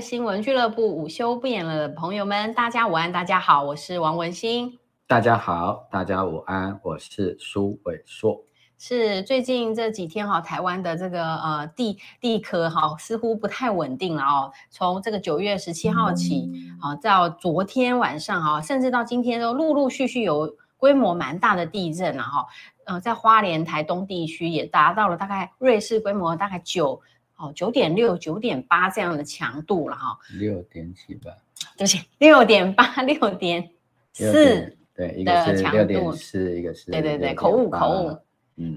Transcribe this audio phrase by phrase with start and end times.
[0.00, 4.76] 新闻俱乐部午休不演了的朋友们，大家午安，大家好，我是王文馨。
[5.06, 8.42] 大家好，大家午安，我是苏伟硕。
[8.76, 14.50] 是最近这几天哈，台湾的这个呃地地壳哈似乎不太稳定了哦。
[14.68, 16.50] 从这个九月十七号起
[16.80, 22.46] 啊，到昨天晚上哈，甚至到今天都陆陆续续有规模蛮大的地震了哈。
[22.86, 27.00] 呃，在花莲、台东地区也达到了大概瑞士规模大概九。
[27.36, 31.32] 哦，九点六、九点八这样的强度了哈，六点几吧，
[31.76, 33.68] 对不起，六点八、六点
[34.12, 38.16] 四，对，一个是六点四，一个是，对对对，口误口误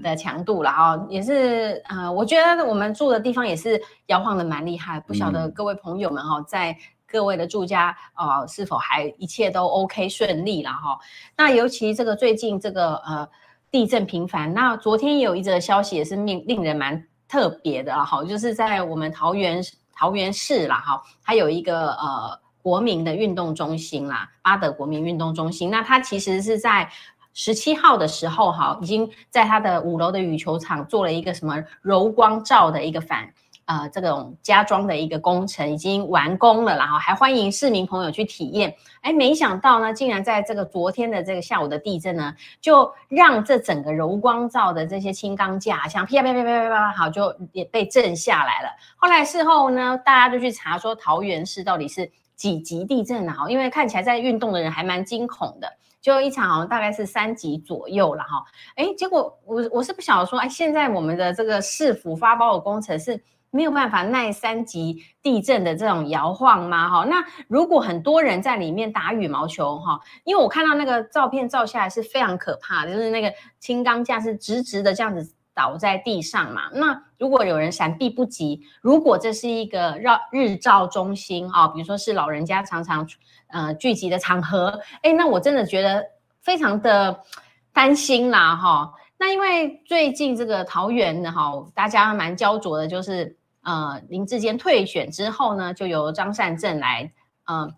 [0.02, 6.76] 的强度了哈，也是呃，我觉得我们住的地方也是摇晃的蛮厉害，不晓得各位朋友们哈，在
[7.06, 10.98] 各位的住家啊，是否还一切都 OK 顺利了哈？
[11.36, 13.28] 那尤其这个最近这个呃
[13.70, 17.06] 地震频繁，那昨天有一则消息也是令令人蛮。
[17.28, 19.62] 特别的哈，就是在我们桃园
[19.94, 25.70] 桃园市啦哈，它有一个呃国民的运动中心啦，巴德国民运动中心。
[25.70, 26.90] 那它其实是在
[27.34, 33.32] 十七号的时候哈，已经在它的五楼的羽球场做了一个什么柔光罩的一个反。
[33.68, 38.74] 呃，这种加装的一个工程已经完工了，然后还欢迎市民朋友去体验。
[39.02, 48.70] 哎，没想到呢，竟然在这个昨天的这个下午的地震呢，就让这整个柔光罩的这些轻钢架，像啪啪啪啪啪啪，好，就也被震下来了。
[48.96, 53.34] 后来事后呢，大家就去查说桃园市到底是几级地震呢？
[53.34, 55.70] 哈，因为看起来在运动的人还蛮惊恐的，
[56.00, 58.42] 就一场好像大概是三级左右了哈。
[58.76, 63.22] 哎，结果我我是不晓得说，哎，现在我们的这个市府发包的工程是。
[63.50, 66.88] 没有办法耐三级地震的这种摇晃吗？
[66.88, 76.68] 哈，那如果很多人在里面打羽毛球，哈，因为我看到那个照片照下来是非常可怕的，就是那个轻钢架是直直的这样子倒在地上嘛。
[76.74, 83.08] 那如果有人闪避不及，如果这是一个绕日照中心啊，比如说是老人家常常
[83.46, 86.04] 呃聚集的场合，哎，那我真的觉得
[86.42, 87.18] 非常的
[87.72, 88.92] 担心啦，哈。
[89.20, 93.37] 那因为最近这个桃园的哈，大家蛮焦灼的，就是。
[93.68, 97.12] 呃，林志坚退选之后呢，就由张善政来
[97.44, 97.70] 呃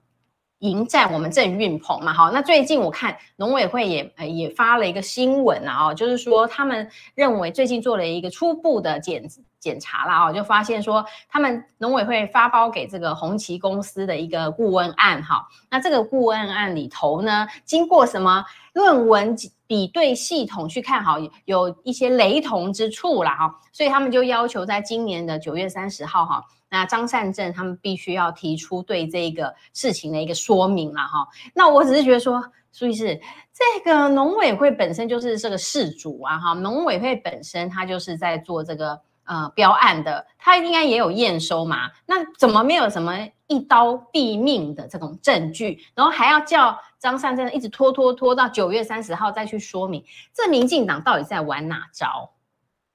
[0.60, 2.12] 迎战我们郑运鹏嘛。
[2.12, 9.28] 好，那最近我看农委会也呃也发了一个新闻啊，就是说他们认为最近做了一个初步的检
[9.60, 18.42] 检查啦，哦，就发现说他们农委会发包给这个红旗公司的一个顾问案哈，那这个顾问案里头呢，经过什么
[18.72, 19.36] 论文
[19.66, 31.28] 比对系统去看好，有一些雷同之处啦哈，所以他们就要求在今年的九月三十号哈，那张善政他们必须要提出对这个事情的一个说明了哈。
[31.54, 32.42] 那我只是觉得说，
[32.72, 33.20] 苏医师，
[33.52, 38.98] 这个农委会本身就是这个事主啊哈，农委会本身他就是在做这个。
[39.30, 41.88] 呃，标案的他应该也有验收嘛？
[42.04, 43.16] 那怎么没有什么
[43.46, 45.78] 一刀毙命的这种证据？
[45.94, 50.04] 然后还要叫张善政一直拖拖拖到九月三十号再去说明？
[50.34, 52.28] 这民进党到底在玩哪招？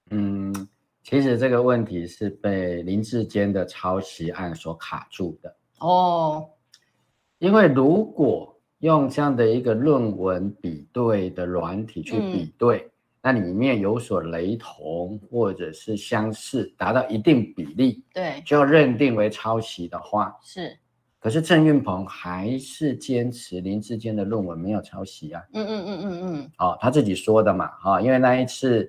[0.09, 0.67] 嗯，
[1.03, 6.49] 其实这个问题是被林志坚的抄袭案所卡住的哦。
[7.39, 12.79] 因为如果用这样的一个论文比对的软体去比对。
[12.79, 12.91] 嗯
[13.25, 20.77] 那里面有所雷同或者是相似，达到一定比例，对，就要认定为抄袭的话，是。
[21.19, 25.41] 可是郑运鹏还是坚持林志坚的论文没有抄袭啊。
[25.53, 26.51] 嗯嗯嗯嗯嗯。
[26.59, 28.87] 哦，他自己说的嘛，哈，因为那一次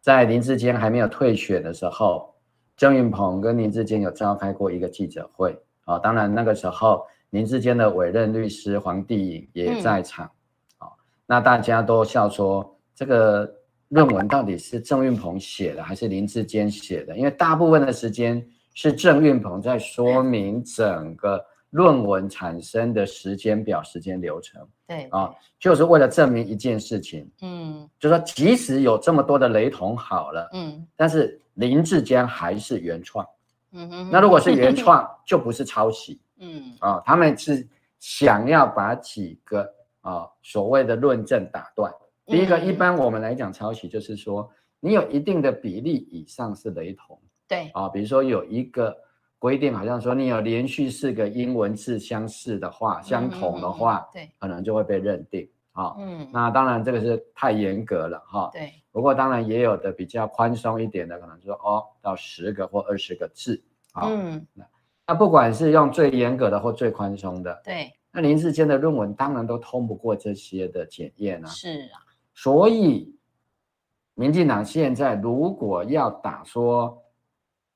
[0.00, 2.34] 在林志坚还没有退选的时候，
[2.76, 10.28] 郑运鹏跟林志坚有召开过一个记者会，哦，当然那个时候林志坚的委任律师黄帝颖也在场，
[10.80, 10.92] 嗯，哦，
[11.24, 13.48] 那大家都笑说这个。
[13.88, 17.16] 论文到底是郑运鹏写的还是林志坚写的？
[17.16, 18.44] 因为大部分的时间
[18.74, 24.66] 是郑运鹏在说明整个论文产生的时间表、时间流程。
[24.86, 27.30] 对啊，就是为了证明一件事情。
[27.42, 33.26] 嗯，就说即使有这么多的雷同，好了，嗯，但是林志坚还是原创。
[33.72, 36.20] 嗯哼，那如果是原 创，就不是抄袭。
[36.38, 37.66] 嗯啊，他们是
[37.98, 39.68] 想要把几个
[40.00, 41.92] 啊所谓的论证打断。
[42.26, 44.50] 第一个，一般我们来讲抄袭，就是说
[44.80, 48.94] 你有一定的比例以上是雷同，对啊，比如说有一个
[49.38, 55.94] 规定，好像说你有连续四个英文字相似的话，相同的话，对，可能就会被认定啊。
[55.98, 58.50] 嗯，那当然这个是太严格了哈。
[58.52, 63.62] 对，不过当然也有的比较宽松一点的，可能说哦到十个或二十个字
[63.92, 64.08] 啊。
[64.08, 64.44] 嗯，
[65.06, 71.46] 那不管是用最严格的或最宽松的，对，那林智坚的论文当然都通不过这些的检验啊。
[71.46, 72.02] 是啊。
[72.38, 73.16] 所以，
[74.12, 77.02] 民进党现在如果要打说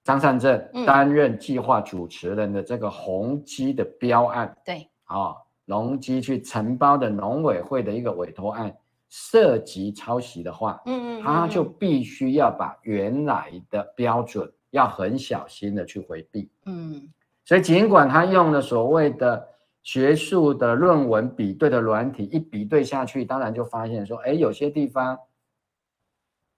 [0.05, 5.35] 张善政担任计划主持人的这个宏基的标案，对，啊，
[5.67, 8.77] 宏基去承包的农委会的一个委托案
[9.09, 17.09] 涉及抄袭的话，嗯嗯，他就必须要把原来的标准要很小心的去回避，嗯，
[17.47, 19.49] 所以尽管他用了所谓的。
[19.83, 25.19] 学术的论文比对的软体一比对下去，当然就发现说，哎，有些地方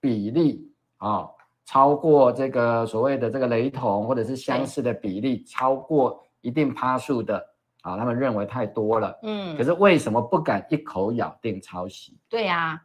[0.00, 1.30] 比例啊、哦、
[1.64, 7.38] 超过这个所谓的这个雷同或者是相似的比例超过一定趴数的
[7.82, 9.16] 啊，他们认为太多了。
[9.22, 12.18] 嗯，可是为什么不敢一口咬定抄袭？
[12.28, 12.82] 对呀、啊，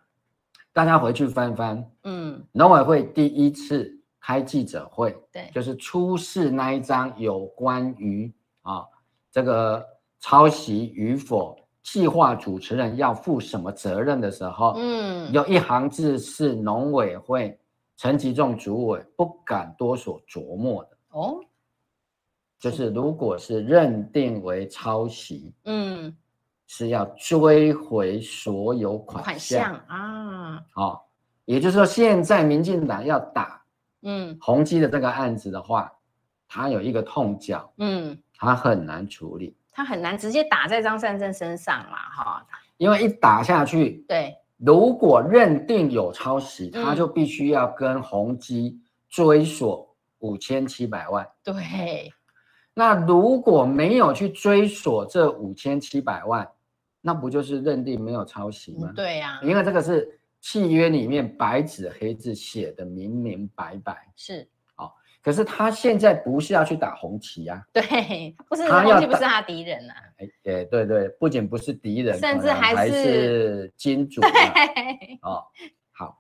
[0.72, 3.92] 大家回去翻翻，嗯，农委会第一次
[4.22, 8.32] 开记者会，对，就是出示那一张有关于
[8.62, 8.86] 啊
[9.32, 9.84] 这个。
[10.30, 17.58] 抄袭与否，计划主持人要负什么责任的时候，嗯，有一行字是农委会
[17.96, 20.90] 陈吉仲主委不敢多所琢磨的。
[21.12, 21.40] 哦，
[22.60, 26.14] 就是如果是认定为抄袭，嗯，
[26.68, 31.00] 是要追回所有款项啊，哦，
[31.46, 33.62] 也就是说，现在民进党要打，
[34.02, 35.90] 嗯，宏基的这个案子的话，
[36.50, 39.56] 他有一个痛脚，嗯，他很难处理。
[39.78, 51.30] 他很难直接打在张善政身上嘛，哈，因为一打下去，对，如果认定有抄袭，他就必须要跟宏基追索五千七百万。
[51.44, 52.12] 对，
[52.74, 56.50] 那如果没有去追索这五千七百万，
[57.00, 58.92] 那不就是认定没有抄袭吗？
[58.96, 64.12] 对呀，因为这个是契约里面白纸黑字写的明明白白。
[64.16, 64.50] 是。
[65.28, 67.62] 可是他现在不是要去打红旗啊？
[67.74, 70.00] 对，不是宏基不是他敌人呐、啊。
[70.20, 74.30] 哎，对对对，不仅不是敌人，甚至还是，还是金主、啊。
[74.32, 75.44] 对，哦，
[75.92, 76.18] 好。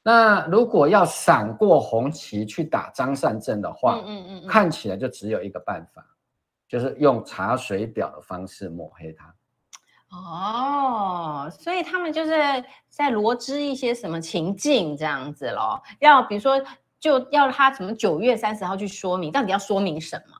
[0.00, 6.06] 那如果要闪过红旗去打张善政的话，嗯嗯嗯，看起来就只有一个办法，
[6.68, 9.34] 就是用查水表的方式抹黑他。
[10.10, 12.30] 哦，所以他们就是
[12.88, 16.64] 在罗织一些什么情境这样子咯，要比如说。
[16.98, 20.34] 就要他什么九月三十号去说明，到底要说明什么？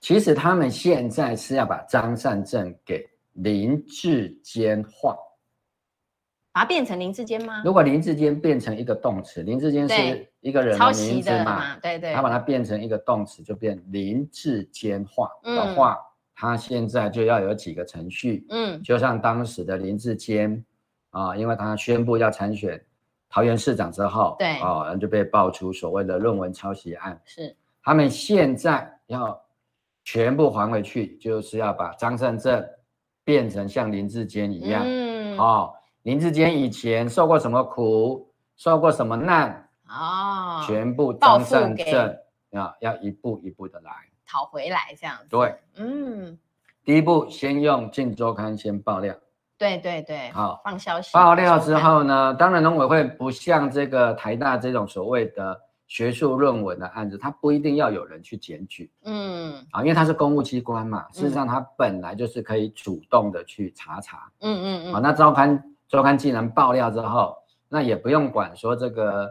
[0.00, 5.16] 其实他们现在是要把张善政给林志坚化，
[6.52, 7.62] 把它变成林志坚吗？
[7.64, 11.76] 如果林志坚变成一个动词，林志坚是一个人的名字嘛？
[11.78, 20.64] 对对，他把它变成一个动词，就变林志坚化的话，嗯、他现在就要有几个程序，嗯，就像当时的林志坚
[21.10, 22.80] 啊，因为他宣布要参选。
[23.28, 27.20] 桃园市长之后，对，哦，然后就被爆出所谓的论文抄袭案。
[27.24, 29.38] 是，他们现在要
[30.04, 32.64] 全部还回去，就是要把张善政
[33.24, 34.82] 变成像林志坚一样。
[34.84, 42.16] 嗯，哦，林志坚以前受过什么苦，受过什么难，哦，全部张善政
[42.52, 43.90] 啊，要一步一步的来
[44.26, 45.26] 讨回来，这样子。
[45.28, 46.38] 对，嗯，
[46.84, 49.14] 第一步先用《镜周刊》先爆料。
[49.58, 67.36] 对对对，好，放消息爆料之后呢，当然农委会不像这个台大这种所谓的学术论文的案子，它不一定要有人去检举，嗯，啊，因为它是公务机关嘛，事实上它本来就是可以主动的去查查，嗯嗯嗯，好，那周刊周刊既然爆料之后，
[67.68, 69.30] 那也不用管说这个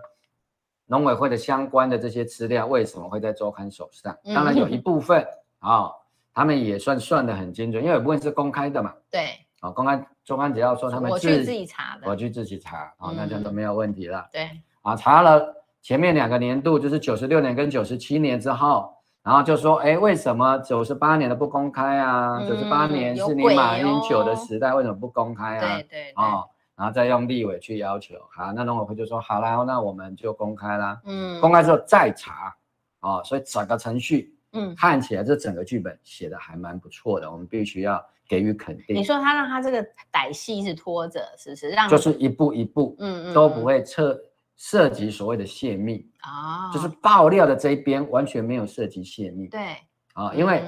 [0.88, 5.26] 农委会的相关的这些资料为什么会在周刊手上，当然有一部分
[5.60, 5.92] 啊，
[6.34, 14.28] 他们也算算得很精准，因为有部分是公开的嘛，对，啊，公安中安只要说他们我去自己查的，我去自己查，哦，那这样都没有问题了。
[14.32, 14.50] 对，
[14.84, 15.42] 啊，查了
[15.82, 18.94] 前面两个年度，就是九十六年跟九十七年之后，
[19.24, 22.40] 然后就说，哎，为什么九十八年的不公开啊？
[22.48, 25.78] 九十八年是你马英九的时代，为什么不公开啊？
[25.78, 31.02] 对对，哦，然后再用立委去要求，好，那农委会就说，好啦，那我们就公开啦。
[31.06, 32.56] 嗯，公开之后再查，
[33.00, 38.06] 哦，所以整个程序，嗯，看起来这整个剧本写的还蛮不错的，我们必须要。
[38.28, 38.96] 给予肯定。
[38.96, 41.88] 你说他让他这个歹戏是拖着，是不是让？
[41.90, 44.20] 就是一步一步，嗯嗯，都不会涉
[44.56, 49.48] 涉及所谓的泄密啊，就是爆料的这一边完全没有涉及泄密。
[49.48, 49.76] 对
[50.14, 50.64] 啊，因为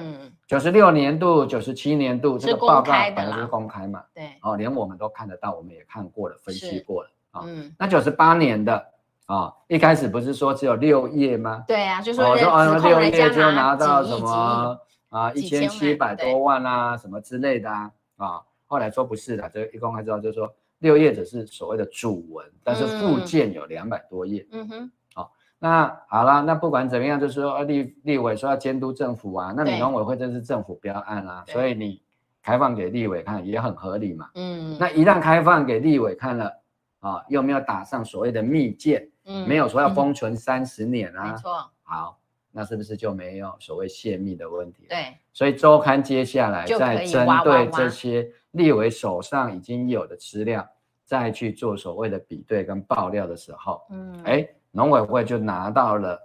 [0.46, 7.42] 九十六年度、九十七年度这个报告本来就是公开嘛，对，哦，连我们都看得到，我们也看过了，分析过了啊。
[7.46, 8.84] 嗯，那九十八年的
[9.24, 11.64] 啊，一开始不是说只有六页吗？
[11.66, 14.78] 对啊，就说哦，六页就拿到什么？
[15.10, 24.46] 啊，一千七百多万啊，什么之类的啊，啊，后来说不是的，这一公开之后就说六页只是所谓的主文，但是附件有两百多页。
[24.52, 32.02] 嗯哼，好，那好了，那不管怎么样，就是说立立委说要监督政府啊，那你农委会这是政府标案啊，所以你
[32.42, 34.28] 开放给立委看也很合理嘛。
[34.34, 36.52] 嗯，那一旦开放给立委看了，
[37.00, 41.32] 啊，又没有打上所谓的密件，嗯，没有说要封存三十年啊。
[41.32, 41.70] 没错。
[41.82, 42.18] 好。
[42.58, 44.86] 那是不是就没有所谓泄密的问题？
[44.88, 50.68] 对，所以周刊接下来再针对这些立委手上已经有的资料，
[51.04, 56.20] 再去做所谓的比对跟爆料的时候，嗯，哎，农委会就拿到了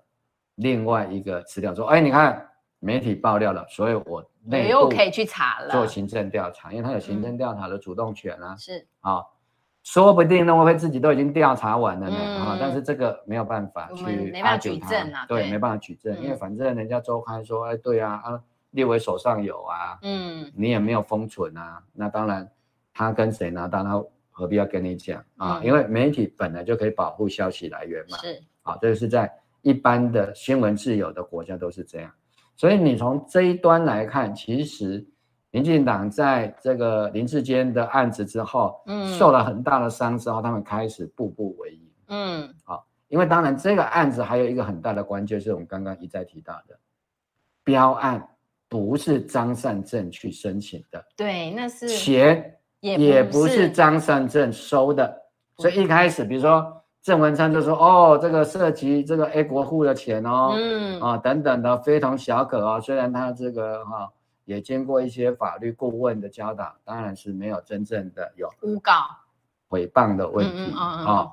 [0.56, 2.50] 另外一个资料，说，哎，你看
[2.80, 9.24] 媒体爆料了，所以我内部又可以去查了，做行政调查，因为他有行政调查的主动权啊，是啊。
[9.84, 22.50] 说不定农委会自己都已经调查完了呢，啊、嗯，但是这个没有办法去没办法举证啊，对，没办法举证，嗯、因为反正人家周刊说，哎，对啊，啊，立委手上有啊，嗯，你也没有封存啊，那当然
[22.94, 25.60] 他跟谁拿到，他何必要跟你讲啊？
[25.60, 29.30] 嗯、因为媒体本来就可以保护消息来源嘛，是，啊，这个是在
[29.62, 32.10] 一般的新闻自由的国家都是这样，
[32.56, 35.06] 所以你从这一端来看，其实。
[35.54, 46.76] 民进党在这个林志坚的案子之后，嗯，受了很大的伤之后，他们开始步步为营，嗯，好，因为当然这个案子还有一个很大的关键，是我们刚刚一再提到的，
[47.64, 48.28] 标案
[48.68, 55.16] 不是张善政去申请的，对，那是钱也不是张善政收的，
[55.58, 64.12] 所以一开始比如说郑文灿就说，哦，这个涉及这个 A 国户的钱哦，嗯，啊等等的非同小可啊，虽然他这个哈。
[64.46, 68.92] 也经过一些法律顾问的教导，当然是没有真正的有诬告、
[69.70, 71.30] 诽谤的问题啊，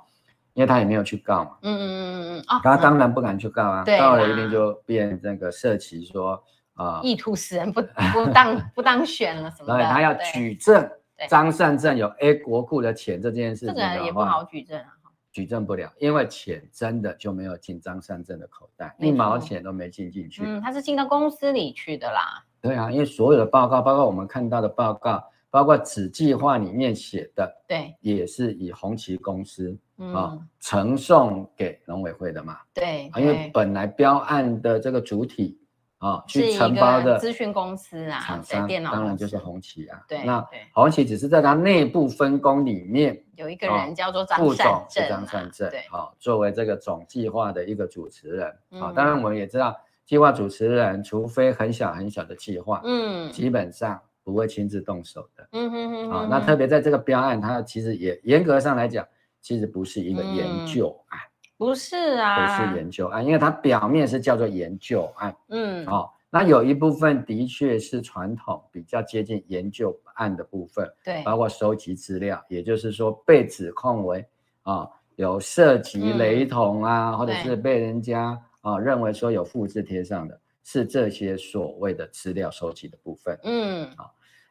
[0.55, 6.43] 因为他也没有去告嘛，嗯嗯嗯嗯他当然不敢去告啊，告了一定就变这个涉及说
[6.75, 10.88] 啊，意图使人不 不当不当选了什么的，他要举证
[11.29, 14.95] 张善政有 A 国库的钱这件事情，这个也不好举证啊，
[15.33, 22.45] 举证不了，因为钱真的就没有进张善政的口袋，一毛钱都没进进去，嗯，他是进到公司里去的啦。
[22.61, 29.76] 对啊，因为所有的报告，包括我们看到的报告，包括子计划里面写的，对，也是以红旗公司
[30.14, 32.59] 啊呈送给农委会的嘛。
[32.75, 35.59] 对，因为本来标案的这个主体
[35.99, 39.99] 啊，去承包的咨询公司啊，厂商当然就是红旗啊。
[40.07, 48.49] 对，那红旗只是在它内部分工里面有一个人叫做张善政，张善正，对，好，作为这个总计划的一个主持人
[48.81, 48.93] 啊。
[48.95, 49.75] 当然我们也知道。
[50.11, 59.07] 计划主持人，除非很小很小的计划，嗯，基本上不会亲自动手的，嗯哼哼，啊，那特别在这个标案，它其实也严格上来讲，
[59.40, 61.21] 其实不是一个研究案，
[61.57, 74.26] 不是啊，不是研究案，因为它表面是叫做研究案，嗯，哦，那有一部分的确是传统比较接近研究案的部分，对，包括收集资料，也就是说被指控为
[74.62, 78.37] 啊有涉及雷同啊，或者是被人家。
[78.62, 84.05] 啊，认为说有复制贴上的是这些所谓的资料收集的部分，嗯，啊，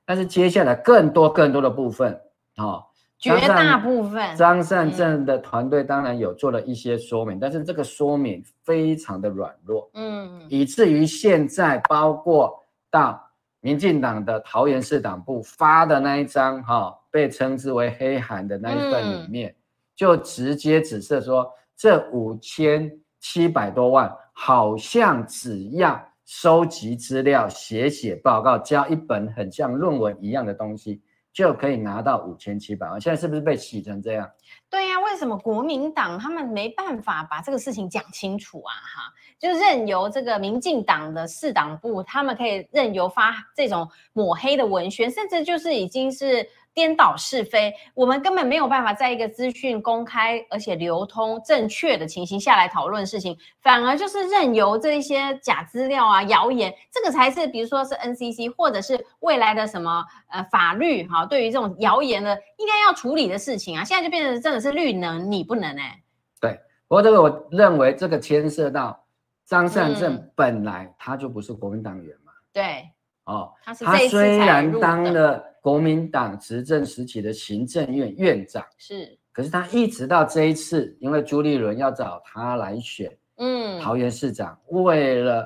[0.04, 2.20] 但是接下来更多更多的部分，
[2.56, 2.82] 啊，
[3.20, 13.24] 绝大部分张善政的团队当然有做了一些说明，嗯、但是这个说明非常的软弱，嗯，以至于现在包括到
[13.62, 19.56] 民进党的桃园市党部发的那一张哈，被称之为黑函的那一份里面，嗯、
[19.96, 21.48] 就直接指涉说
[21.78, 22.92] 这五千。
[23.20, 31.02] 七百多万，好像只要收集资料、写写报告、交一本很像论文一样的东西，
[31.34, 33.00] 就可以拿到五千七百万。
[33.00, 34.30] 现在是不是被洗成这样？
[34.70, 38.74] 对呀、啊，为什么国民党他们没办法把这个事情讲清楚啊？
[38.74, 46.48] 哈，就任由这个民进党的市党部，他们可以任由发这种抹黑的文宣，甚至就是已经是。
[46.80, 66.04] 颠倒是非，我们根本没有办法在一个资讯公开而且流通正确的情形下来讨论事情，反而就是任由这一些假资料啊、谣言，这个才是，比如说是 NCC 或者是未来的什么呃法律哈，对于这种谣言的应该要处理的事情啊，现在就变成真的是绿能你不能哎、欸。
[66.40, 66.58] 对，
[66.88, 69.04] 不过这个我认为这个牵涉到
[69.46, 72.32] 张善政本来他就不是国民党员嘛。
[72.32, 72.90] 嗯、对。
[73.26, 85.46] 哦，他虽然当了国民党执政时期的行政院院长，是，可是他一直到这一次，因为朱立伦要找他来选，嗯，桃园市长，为了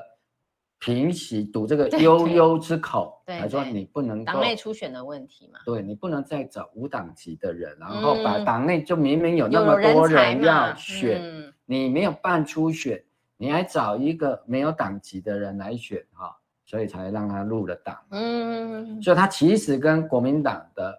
[0.78, 13.02] 平息堵这个悠悠之口，来说你不能党内初选的问题嘛，对，你不能再找无党籍的人，然后把党内就明明有那么多人要选，你没有办初选，
[13.36, 16.36] 你还找一个没有党籍的人来选，哈。
[16.64, 20.98] 所以才让他入了党，嗯，所以他其实跟国民党的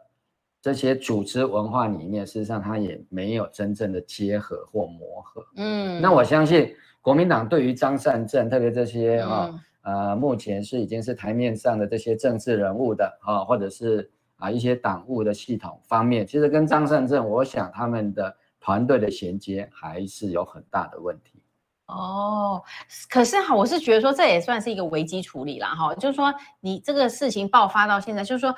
[0.62, 21.35] 这些组织文化里面，事实上他也没有真正的结合或磨合，嗯，那我相信国民党对于张善政，特别这些啊，嗯、呃，目前是已经是台面上的这些政治人物的啊，或者是啊一些党务的系统方面，其实跟张善政，我想他们的团队的衔接还是有很大的问题。
[21.88, 22.64] 哦，
[23.10, 28.56] 可是哈，我是觉得说这也算是一个危机处理了哈，就是说你这个事情爆发到现在，就是说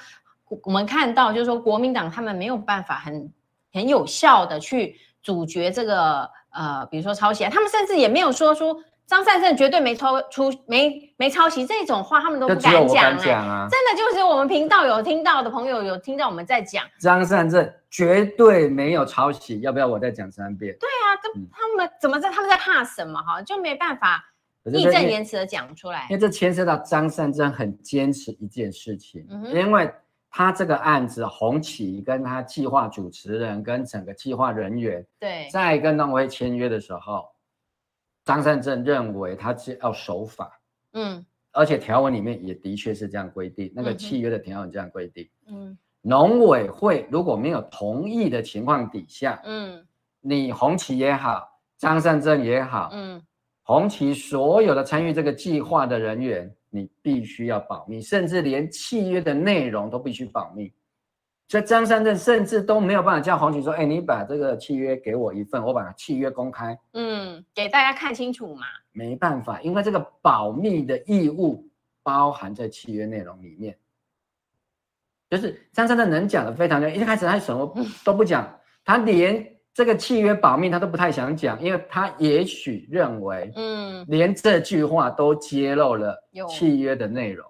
[0.63, 3.33] 我们看到就是说国民党他们没有办法很
[3.73, 8.81] 很有效的去阻绝这个呃，比如说抄袭，他们甚至也没有说出。
[9.07, 20.75] 张善政绝对没抄出没没抄袭这种话，他们都不敢讲啊，真的就是我们频道有听到的朋友有听到我们在讲张善政绝对没有抄袭，要不要我再讲三遍？
[20.77, 23.41] 对啊，这他们怎么在他们在怕什么哈？
[23.41, 24.21] 就没办法
[24.65, 29.89] 义正言辞的讲出来，因为这牵涉到张善政很坚持一件事情、嗯，因为
[30.29, 37.23] 他这个案子红旗跟他计划主持人跟整个计划人员对，在跟农委会签约的时候。
[38.27, 40.51] 张善政认为他是要守法，
[40.91, 49.81] 嗯，而且条文里面也的确是这样规定，那个契约的条文这样规定，嗯，农委会如果没有同意的情况底下，嗯，
[50.19, 53.23] 你红旗也好，张善政也好，嗯，
[53.63, 60.69] 红旗所有的参与这个计划的人员，你必须要保密，甚至连契约的内容都必须保密。
[61.47, 71.65] 所以张三正甚至都没有办法叫红旗说：“哎、欸，你把这个契约给我一份，我把契约公开，嗯，给大家看清楚嘛。”没办法，因为这个保密的义务
[72.03, 73.77] 包含在契约内容里面。
[75.29, 86.17] 就是张三正能讲的非常的，一开始他什么都不讲，他连这个契约保密他都不太想讲，因为他也许认为，嗯，连这句话都揭露了
[86.49, 87.49] 契约的内容，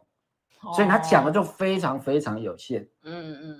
[0.75, 2.87] 所以他讲的就非常非常有限。
[3.03, 3.59] 嗯嗯。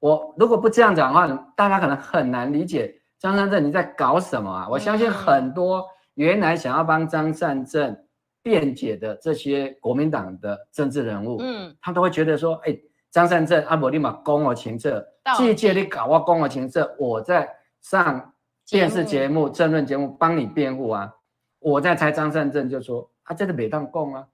[0.00, 4.66] 我如果不这样讲的话，大家可能很难理解张善政你在搞什么啊？
[4.68, 7.96] 我相信很多原来想要帮张善政
[8.42, 12.74] 辩解的这些国民党的政治人物，嗯，他都会觉得说，哎，
[13.10, 17.46] 张善政阿伯立马公我情这，借借你搞我公我情这，我在
[17.82, 18.32] 上
[18.66, 21.12] 电视节目、政论节目帮你辩护啊，
[21.58, 24.26] 我在猜张善政就说，啊，这个没当供啊，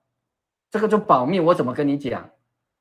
[0.71, 2.31] 这个就保密，我怎么跟你讲？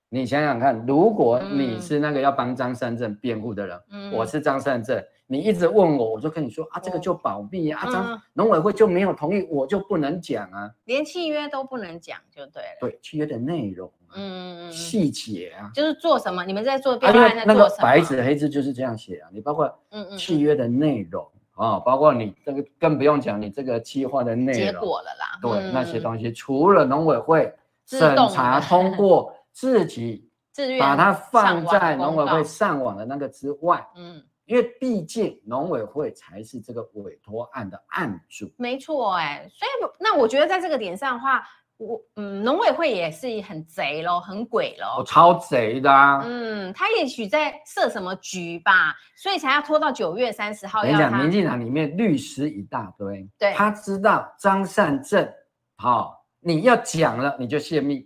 [0.09, 12.77] 你想想看，如果你是那个要帮张善政辩护的人，嗯，我是张善政，你一直问我，我就跟你说啊，这个就保密啊，张、嗯、农委会就没有同意，我就不能讲啊，连契约都不能讲就对了。
[12.79, 17.53] 对，契约的内容，嗯，细节啊，就是做什么，你们在做辩护案在做什么？
[17.53, 24.61] 那个白纸黑字就是这样写啊，你包括嗯嗯契约的内容啊、哦，包括你这个更不用讲，你这个计划的内容。
[24.61, 27.51] 结果了啦，对、嗯、那些东西，除了农委会
[27.85, 29.33] 审查通过。
[29.55, 30.29] 自己
[30.77, 41.41] 把它放在农委会上网的那个之外，嗯，因为毕竟农委会才是这个委托案的案主，没错，哎，所以那我觉得在这个点上的话，
[41.77, 50.81] 我嗯，农委会也是很贼喽，很鬼喽，我超贼的啊，嗯，他也许在设什么局吧，所以才要拖到九月三十号。
[50.81, 55.29] 跟你讲，民进党里面律师一大堆，对，他知道张善政，
[55.77, 58.05] 好、哦，你要讲了你就泄密。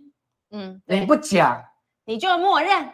[0.50, 1.62] 嗯，你不讲，
[2.04, 2.88] 你就默认，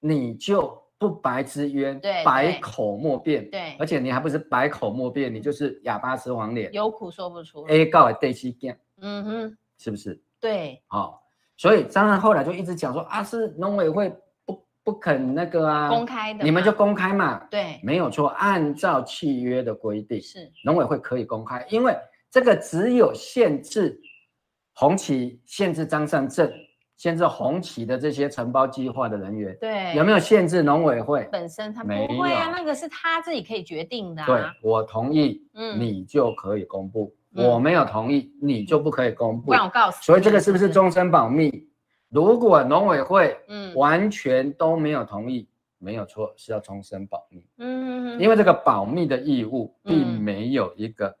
[0.00, 10.18] 你就不白之冤，对，百口莫辩，对，而且你还不是百口莫辩，你就是哑巴吃黄连，有苦说不出，A 告对西干，嗯哼，是不是？
[10.40, 11.18] 对，好、哦，
[11.58, 14.10] 所以张善后来就一直讲说啊，是农委会
[14.46, 21.94] 不不肯那个啊，公开的，你们就公开嘛，对，没有错，按照契约的规定，是农委会可以公开，因为
[22.30, 24.00] 这个只有限制
[24.72, 26.50] 红旗，限制张善政。
[26.96, 31.28] 限制红旗的这些承包计划的人员，对，有没有限制农委会？
[31.30, 34.26] 本身他不会啊，那个是他自己可以决定的、啊。
[34.26, 39.48] 对，我同意，嗯，你就可以公布；嗯、我没有同意，你就不可以公布。
[39.48, 41.48] 不然我告诉你，所以这个是不是终身保密？
[41.50, 41.66] 嗯、
[42.08, 47.44] 如果农委会嗯完全都没有同意，嗯、没有错，是要终身保密。
[47.58, 51.14] 嗯，因为这个保密的义务并没有一个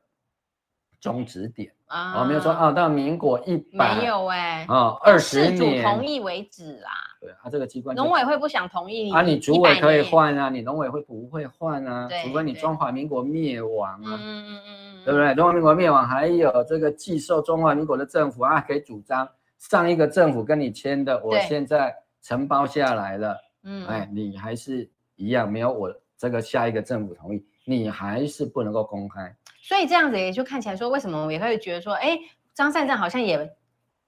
[1.00, 1.72] 终止点。
[1.86, 6.90] 啊、哦，没有说啊，到民国一百没有哎、欸，啊二十年主同意为止啦。
[7.20, 12.08] 对，他、啊、这个机关农委会不想同意，啊，你主委可以换啊，你农委会不会换啊？
[12.24, 15.32] 除非你中华民国灭亡啊，嗯嗯嗯嗯，对不对？
[15.36, 19.28] 中华民国灭亡，还有这个寄受中华民国的政府啊，可以主张
[19.58, 29.32] 上一个政府跟你签的，我现在承包下来了，嗯，哎，你还是一样没有我这个下一个政府同意，你还是不能够公开。
[29.66, 32.18] 所以这样子也就看起来说，为什么我也会觉得说，哎。
[32.56, 33.54] 张善政好像也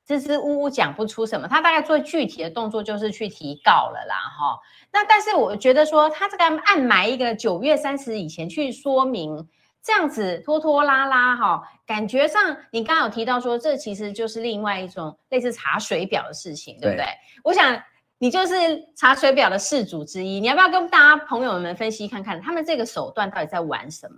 [0.06, 4.58] 支支吾吾讲不出什么，他大概做具体的动作就是去提告了啦，哈。
[4.90, 9.46] 那但是我觉得说他这个暗埋一个九月三十以前去说明，
[9.82, 17.04] 这样子拖拖拉拉哈，感觉上你刚刚有提到说这其实就是另外一种类似查水表的事情，对不对？
[17.04, 17.06] 对。
[17.44, 17.78] 我想
[18.16, 24.16] 你就是查水表的事主之一，你要不要跟大家朋友们分析看看，他们这个手段到底在玩什么？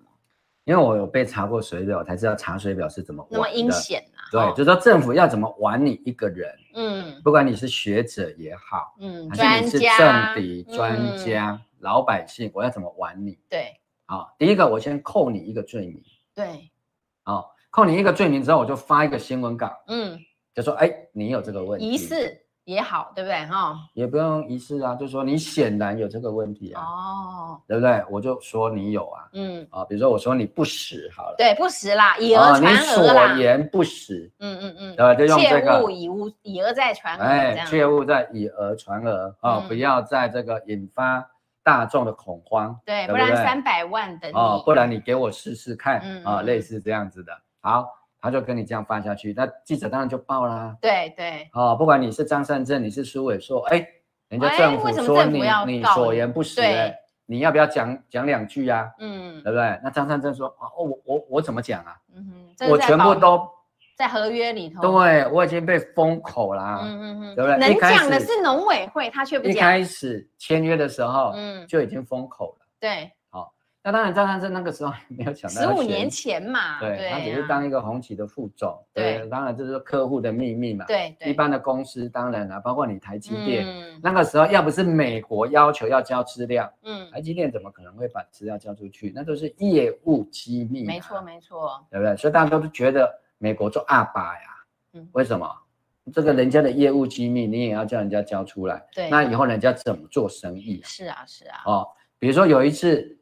[0.64, 3.38] 因为我有被查过水表，才知道查水表是怎么玩的。
[3.38, 4.20] 那么阴险啊！
[4.31, 13.38] 对，哦、就是说政府要怎么玩你一个人，嗯，不管你是学者也好，嗯，还是你是政敌、专家、嗯、老百姓，我要怎么玩你？
[13.49, 13.75] 对，
[14.07, 16.03] 好，第一个我先扣你一个罪名，
[16.35, 16.70] 对，
[17.23, 20.18] 好，扣你一个罪名之后，我就发一个新闻稿，嗯，
[20.55, 22.37] 就说，哎，你有这个问题，疑似。
[22.70, 23.44] 也好，对不对？
[23.46, 28.02] 哈，也不用疑似啊，就说你显然有这个问题啊，哦，对不对？
[28.09, 35.14] 我就说你有啊，嗯，啊，比如说我说你不实好了，对，不实啦，以讹传讹啦，你所言不实，嗯嗯嗯，对吧？
[35.14, 41.28] 就用这个，切勿以讹以讹再传讹，哎，切勿再以讹传讹啊，不要在这个引发
[41.64, 47.99] 大众的恐慌，对，不然三百万等你，哦，不然你给我试试看啊，类似这样子的，好。
[48.20, 50.76] 他就跟你这样发下去，那记者当然就报啦。
[50.80, 53.87] 对对，哦，不管你是张善政，你是苏伟硕，哎，
[54.28, 58.92] 人家政府说你你所言不实，哎，你要不要讲讲两句呀？
[58.98, 59.80] 嗯，对不对？
[59.83, 61.96] 那张善政说，哦，我我我怎么讲啊？
[62.14, 63.48] 嗯哼，我全部都
[63.96, 64.83] 在合约里头。
[64.83, 66.80] 对，我已经被封口啦。
[66.83, 67.59] 嗯嗯嗯，对不对？
[67.59, 69.54] 能讲的是农委会，他却不讲。
[69.54, 72.66] 一开始签约的时候，嗯，就已经封口了。
[72.78, 73.11] 对。
[73.90, 83.66] 那当然，张善政那个时候没有想到，十五年前嘛，对，他只是当一个红旗的副总，对，当然这是客户的秘密嘛，对，一般的公司当然了，包括你台积电，
[84.00, 89.12] 那个时候要不是美国要求要交资料，嗯，台积电怎么可能会把资料交出去？
[89.12, 92.16] 那都是业务机密，没错没错，对不对？
[92.16, 94.48] 所以大家都觉得美国做阿爸呀，
[94.92, 95.50] 嗯，为什么？
[96.12, 98.81] 这个人家的业务机密你也要叫人家交出来？
[98.94, 100.81] 对，那以后人家怎么做生意？
[100.85, 103.16] 是啊是啊，哦，比如说有一次。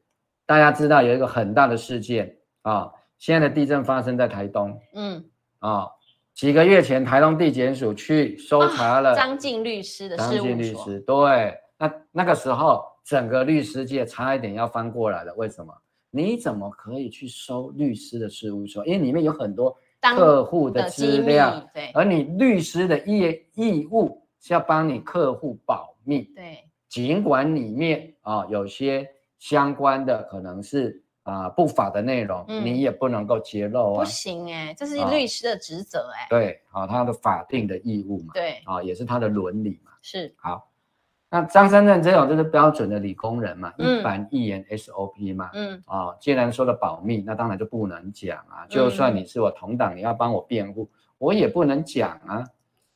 [0.48, 5.22] 大家知道有一个很大的事件啊，现在的地震发生在台东，嗯，
[5.58, 5.86] 啊，
[6.32, 15.70] 几个月前台东地检署去搜查了张静律师的事务所，张静律师，对，那那个时候整个律师界差一点要翻过来了，为什么？
[16.10, 18.86] 你怎么可以去收律师的事务所？
[18.86, 29.06] 因为里面有很多客户的资料，对，而你律师的义义务是要帮你客户保密，对，尽管里面啊有些。
[29.38, 40.68] 相关的可能是啊、呃、不法的内容，嗯、你也不能够揭露啊，不行哎、欸，这是律师的职责哎、对，好、哦，他的法定的义务嘛，对，啊、哦，也是他的伦理嘛，是，好，
[41.30, 52.44] 那张三正这种就是标准的理工人嘛，嗯、一板一眼 SOP 嘛，嗯，啊、哦，既然说了保密，那当然就不能讲啊，就算你是我同党，你要帮我辩护，我也不能讲啊，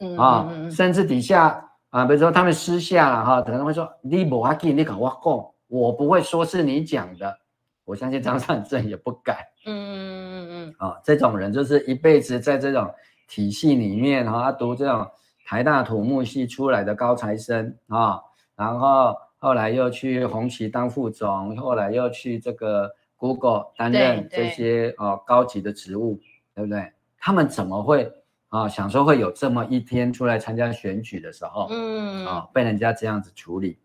[0.00, 0.16] 嗯。
[0.16, 5.51] 啊，甚至底下啊，比如说他们私下哈、啊，可能会说你不要紧，你跟我讲。
[5.72, 7.38] 我不会说是你讲的，
[7.86, 9.38] 我相信张善政也不敢。
[9.64, 12.92] 嗯嗯嗯嗯啊，这种人就是一辈子在这种
[13.26, 15.08] 体系里面哈，他读这种
[15.46, 18.20] 台大土木系出来的高材生啊，
[18.54, 26.20] 然后后来又去红旗当副总，后来又去这个 Google 担任这些哦高级的职务，
[26.54, 26.92] 对不对？
[27.18, 28.12] 他们怎么会
[28.48, 33.78] 啊想说会有这么一天出来参加选举的时候，嗯啊被人家这样子处理？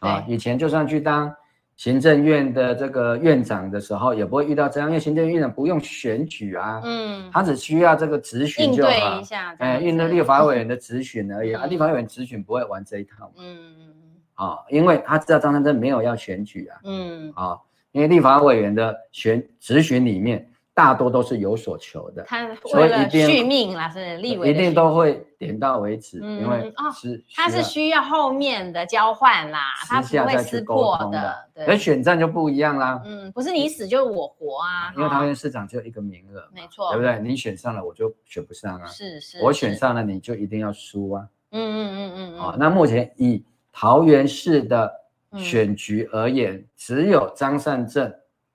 [0.00, 1.32] 啊，以前就算去当
[1.76, 13.94] 行政院的这个院长的时候，也不会遇到这样，因为行政院长不用选举啊，嗯，他只需要这个质询就好，应对一下，哎，应对立法委员的质询而已 啊，立法委员质询不会玩这一套，嗯嗯嗯，
[14.34, 17.58] 啊，因为他知道张善政没有要选举啊，嗯，啊，
[17.92, 20.46] 因为立法委员的选质询里面。
[20.80, 31.36] 大多都是有所求的，他为了续命啦，是立委一定都会点到为止，因为是他是需要后面的交换啦，他不会撕破的。
[31.52, 37.20] 对，而选战就不一样啦，嗯，不是你死就是我活啊，因为桃园市长只有一个名额，没错，对不对？
[37.20, 44.90] 你选上了我就选不上啊，是是，我选上了你就一定要输啊，嗯嗯嗯嗯，哦，那目前以桃园市的
[45.36, 48.10] 选举而言，只有张善政。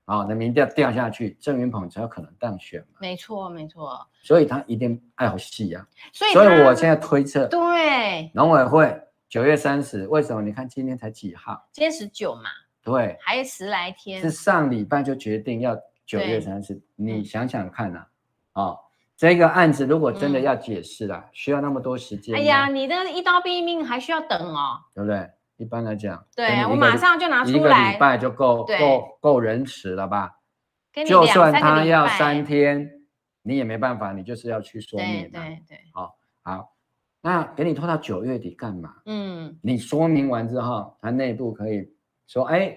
[0.05, 2.99] 啊，那民调掉下去，郑云鹏才有可能当选嘛？
[2.99, 4.05] 没错，没错。
[4.21, 5.87] 所以他一定爱好戏呀。
[6.13, 10.41] 所以，所以我现在推测，对，农委会九月三十，为什么？
[10.41, 11.67] 你看今天才几号？
[11.71, 12.49] 今天十九嘛。
[12.83, 14.21] 对，还有十来天。
[14.21, 18.05] 是上礼拜就决定要九月三十，你想想看呐，
[18.53, 18.77] 啊，
[19.17, 22.35] 这个案子如果真的要解释了，需要那么多时间？
[22.35, 25.27] 哎呀，你的一刀毙命还需要等哦，对不对？
[25.57, 30.31] 一般来讲，对我马上就拿出来，一个礼拜就够够够仁慈了吧？
[31.07, 32.89] 就算他要三天，
[33.41, 35.29] 你也没办法，你就是要去说明。
[35.31, 36.73] 对对，好，好，
[37.21, 38.95] 那给你拖到九月底干嘛？
[39.05, 41.89] 嗯，你说明完之后，他内部可以
[42.27, 42.75] 说，哎，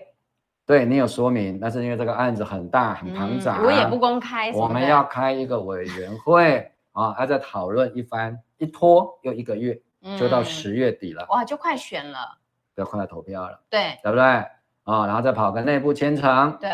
[0.66, 4.52] 对你有说明，那是因为这个案子很大很庞杂，我也不公开。
[4.52, 9.80] 我们要开一个委员会啊，要再讨论一番，一拖又一个月，
[10.18, 11.26] 就到十月底了。
[11.30, 12.38] 哇，就快选了。
[12.80, 15.06] 要快要投票了，对，对不对啊？
[15.06, 16.70] 然后再跑个内部签呈，对，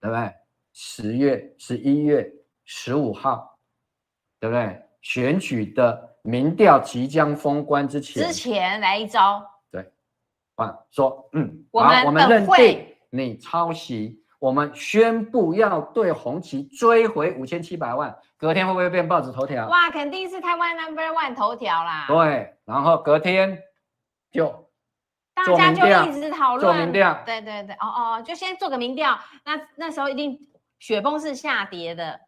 [0.00, 0.32] 对不对？
[0.72, 2.30] 十月、十一月
[2.64, 3.58] 十五号，
[4.38, 4.80] 对不对？
[5.00, 9.90] 选举的民调即将封关之前，之前来一招，对，
[10.56, 19.66] 啊，说，嗯，我们我们认定你抄袭，我们宣布要对红旗追回五千七百万，隔天会不会变报纸头条？
[19.68, 22.06] 哇，肯定是台湾 number one 头条啦。
[22.06, 23.62] 对，然后隔天
[24.30, 24.67] 就。
[25.46, 30.38] 大家就一直讨论，做民调，对对对，哦哦，就先做个民调，那那时候一定
[30.78, 32.20] 雪崩式下跌的，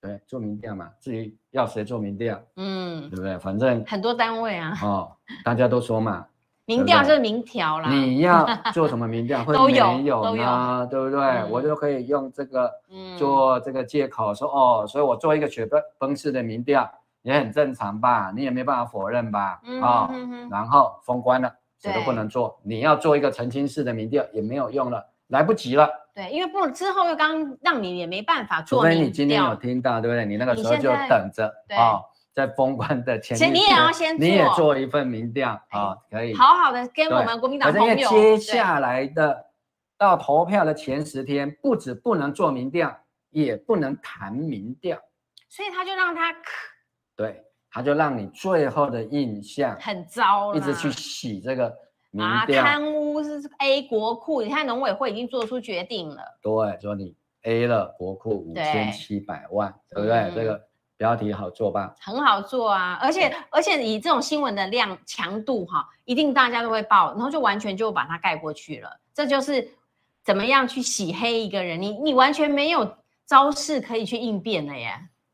[0.00, 3.38] 对，做民调嘛，至于要谁做民调，嗯，对不对？
[3.38, 6.26] 反正很多单位啊，哦，大家都说嘛，
[6.66, 10.22] 民调就是民调啦，你要 做什么民调会没有呢？
[10.24, 11.44] 都有，对不对？
[11.50, 12.72] 我就可以用这个
[13.18, 16.88] 做这个借口说，哦，所以我做一个雪崩崩式的民调
[17.22, 18.32] 也很正常吧？
[18.34, 19.60] 你也没办法否认吧？
[19.82, 20.10] 啊，
[20.50, 21.52] 然后封关了。
[21.80, 25.88] 谁都不能做，你要做一个澄清式的民调也没有用了，来不及了。
[26.14, 28.82] 对，因为不之后又刚让你也没办法做。
[28.82, 30.26] 除非你今天有听到，对不对？
[30.26, 32.02] 你那个时候就等着啊，
[32.34, 38.08] 在封关的前，其实你也要先做，你也做一份民调啊，可以好好的跟我们国民党朋友。
[38.10, 39.46] 接下来的
[39.96, 42.94] 到投票的前十天，不止不能做民调，
[43.30, 44.98] 也不能谈民调，
[45.48, 46.34] 所以他就让他
[47.16, 47.44] 对。
[47.70, 51.72] 他就让你最后的印象很糟，一直去洗这个
[52.10, 60.16] 民调啊，贪污是 A 国库，你看农委会已经做出决定了，对，说你 A 了国库五千七百万，对不对？
[60.16, 60.60] 嗯、这个
[60.96, 61.94] 标题好做吧？
[62.00, 68.98] 很好做啊，而且而且以这种新闻的量强度哈，一定大家都会报，然后就完全就把它盖过去了。
[69.14, 69.66] 这就是
[70.24, 74.92] 怎么样去洗黑一个人，你你完全没有招式可以去应变了耶。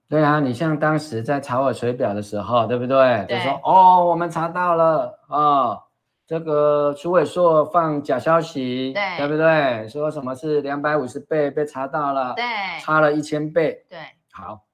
[0.09, 3.25] 对啊，你像当时在查我水表的时候，对不对？
[3.27, 5.83] 对就说哦，我们查到了啊、哦，
[6.27, 9.88] 这个苏伟硕放假消息，对，对不对？
[9.88, 12.45] 说什么是两百五十倍被查到了，对，
[12.81, 13.99] 差了一千倍，对，
[14.33, 14.64] 好，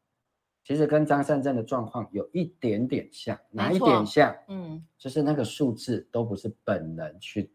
[0.64, 4.34] 其实跟张善政的状况有一点点像，哪一点像？
[4.48, 7.50] 嗯，就是那个数字都不是本人去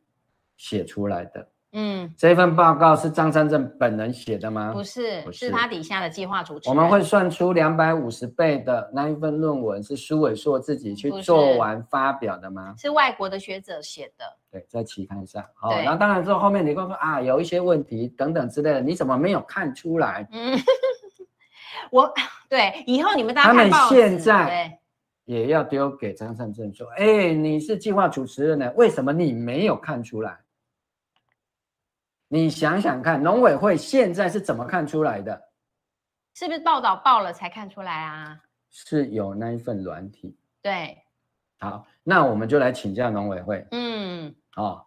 [0.57, 1.47] 写出来的。
[1.73, 4.71] 嗯，这份报告是张三正本人写的吗？
[4.73, 6.75] 不是，不是，是他底下的计划主持人。
[6.75, 12.73] 我们会算出两百五十倍的那一份论文是苏伟硕自己去做完发表的吗？
[12.77, 14.25] 是，是外国的学者写的。
[14.49, 15.43] 对，在期刊上。
[15.53, 20.25] 好，然后当然之后后面你会说啊，有一些问题等等之类的，你怎么没有看出来？
[20.31, 20.57] 嗯，
[21.91, 22.11] 我
[22.47, 24.79] 对以后你们大家他们现在
[25.25, 30.39] 也要丢给张三正说，哎，你是计划主持人呢，为什么你没有看出来？
[32.29, 35.41] 你想想看，农委会现在是怎么看出来的？
[36.33, 38.37] 是不是报道报了才看出来啊？
[38.69, 40.37] 是有那一份软体。
[40.61, 40.97] 对。
[41.57, 43.65] 好，那我们就来请教农委会。
[43.71, 44.35] 嗯。
[44.57, 44.85] 哦，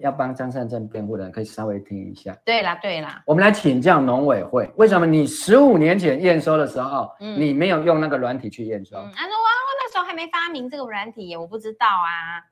[0.00, 2.34] 要帮张善政辩护的人可以稍微听一下。
[2.44, 3.22] 对啦，对啦。
[3.26, 8.96] 我们来请教农委会，为什么你十五年前验收的时候，嗯、你没有用那个软体去验收？
[9.14, 12.42] 他说、嗯：“我我那时候还没发明这个软体耶，我不知道啊。”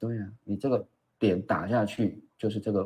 [0.00, 0.86] 对呀、啊，你这个
[1.20, 2.84] 点打下去就是这个。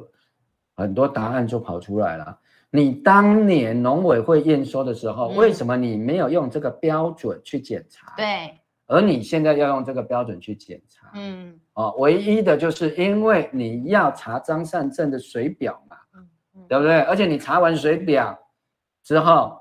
[0.75, 2.39] 很多答案就跑出来了。
[2.75, 8.15] 你当年农委会验收的时候，嗯、为什么你没有用这个标准去检查？
[8.17, 11.11] 对，而你现在要用这个标准去检查。
[11.15, 17.01] 嗯，哦，唯一的就是因为你要查张善政的水表嘛，嗯嗯、对不对？
[17.03, 18.39] 而且你查完水表
[19.05, 19.61] 之后，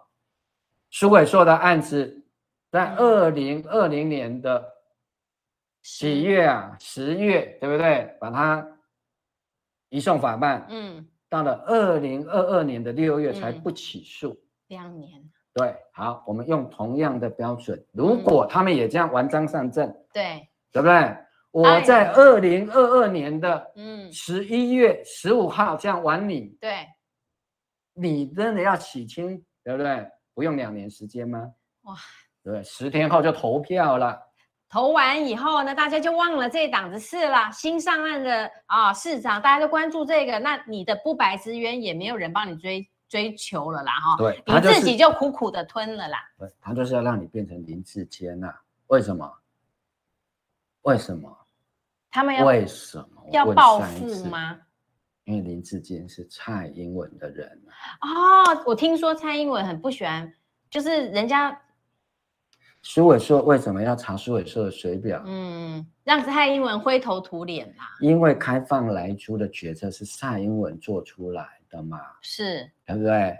[0.89, 2.24] 苏伟硕的案子
[2.71, 4.65] 在二零二零年的
[5.82, 6.78] 几月啊？
[6.80, 8.15] 十月，对不对？
[8.21, 8.65] 把它。
[9.91, 14.36] 移送法办，嗯，到了二零二二年的六月才不起诉，
[14.67, 15.21] 两年。
[15.54, 21.17] 对，好，我们用同样的标准，如果他们也这样玩张善政，对，对不对？
[21.51, 26.88] 我在二零二二年的嗯十一月十五号这样玩你，对，
[27.93, 30.08] 你真的要洗清，对不对？
[30.34, 31.51] 不用两年时间吗？
[31.82, 31.95] 哇，
[32.41, 34.17] 对，十天后就投票了。
[34.71, 37.51] 投完以后呢，大家就忘了这档子事了。
[37.51, 44.17] 新上岸的啊、哦、市长，大家都关注这个，那你的不白之冤也没有人帮你追追求了啦，哈、哦。
[44.17, 46.19] 对，你自己就苦苦的吞了啦。
[46.39, 48.47] 对，他就是要让你变成林志坚呐？
[48.88, 49.29] 为什么？
[50.84, 51.38] 为什么？
[52.10, 54.57] 他们要为什么要报复吗？
[55.25, 57.62] 因为林志坚是蔡英文的人
[57.99, 60.34] 哦，我听说蔡英文很不喜欢，
[60.69, 61.62] 就是人家。
[62.83, 65.21] 苏伟硕为什么要查苏伟硕的水表？
[65.25, 67.85] 嗯，让蔡英文灰头土脸啦。
[67.99, 73.37] 因为开放莱猪的决策是蔡英文做出来的嘛，是，对不对？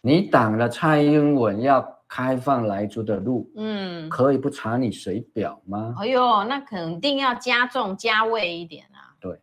[0.00, 5.94] 你挡了蔡英文要开放莱猪的路，嗯，可以不查你水表吗？
[5.98, 9.16] 哎呦，那肯定要加重加位一点啊。
[9.18, 9.40] 对，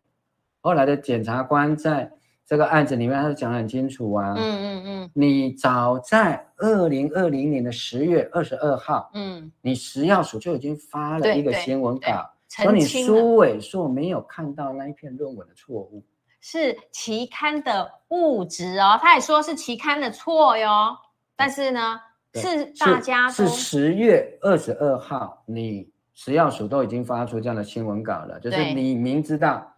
[0.60, 2.10] 后来的检察官在
[2.46, 4.34] 这个案子里面他讲得很清楚啊。
[4.36, 5.10] 嗯嗯嗯。
[5.14, 16.04] 你早在二零二零年的十月二十二号，嗯，你食药署就已经发了一个新闻稿，说你苏伟硕没有看到那一篇论文的错误，
[16.40, 18.98] 是期刊的误植哦。
[19.00, 20.96] 他也说是期刊的错哟，
[21.34, 22.00] 但是呢，
[22.34, 29.68] 是大家是十月二十二号，你食药署都已经发出这样的新闻稿了，就是你明知道。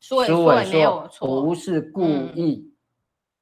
[0.00, 2.02] 苏伟说不是故
[2.34, 2.72] 意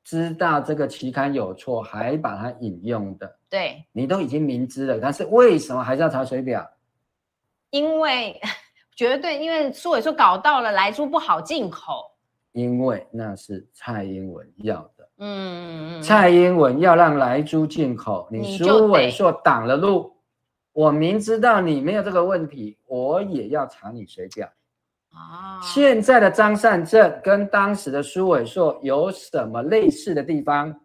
[0.03, 3.39] 知道这个期刊有错，嗯、还把它引用的。
[3.49, 6.69] 对，你都已经明知了，但是为什么还是要查水表？
[7.71, 8.41] 因为
[8.97, 12.11] 绝对，因为苏伟说搞到了来猪不好进口，
[12.53, 15.09] 因为那是蔡英文要的。
[15.19, 20.17] 嗯，蔡英文要让莱猪进口，你苏伟硕挡了路。
[20.73, 24.49] 我明知道你没有这个问题，我也要查你水表。
[25.19, 30.81] 啊，现在的张善政跟当时的苏伟硕有什么类似的地方？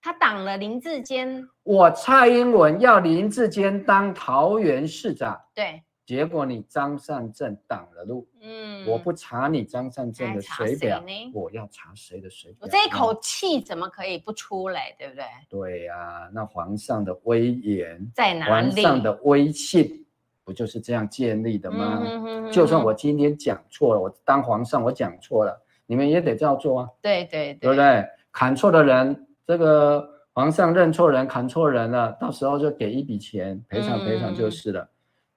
[0.00, 1.46] 他挡了林志坚。
[1.62, 8.28] 我蔡英文要林志坚当桃园市长，对，结果你张善政挡了路。
[8.40, 11.02] 嗯，我不查你张善政的水表，
[11.34, 12.58] 我要查谁的水表？
[12.62, 14.94] 我这一口气怎么可以不出来？
[14.98, 15.24] 对不对？
[15.48, 18.70] 对呀、啊，那皇上的威严在哪里？
[18.70, 20.06] 皇上的威信。
[20.48, 22.00] 不就是这样建立的吗？
[22.00, 26.88] 嗯、哼哼哼，就算我今天讲错了，我当皇上我讲错了，你们也得照做啊。
[27.02, 28.02] 对对对，对不对？
[28.32, 34.80] 砍错的人，这个皇上认错人，砍错人了，到时候就给一笔钱赔偿赔偿就是了。
[34.80, 34.88] 嗯、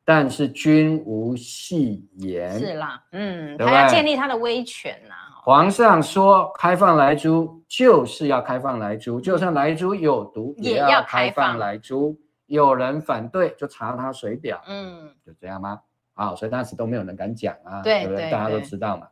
[0.06, 2.58] 但是君无戏言。
[2.58, 5.44] 是啦，嗯，他要建立他的威权呐、啊。
[5.44, 12.16] 皇上说开放莱猪就是要开放莱猪，就算莱猪有毒也要开放莱猪。
[12.52, 15.80] 有人反对就查他水表，嗯，就这样吗？
[16.16, 18.30] 啊，所以当时都没有人敢讲啊，对，对不对？
[18.30, 19.08] 大家都知道嘛。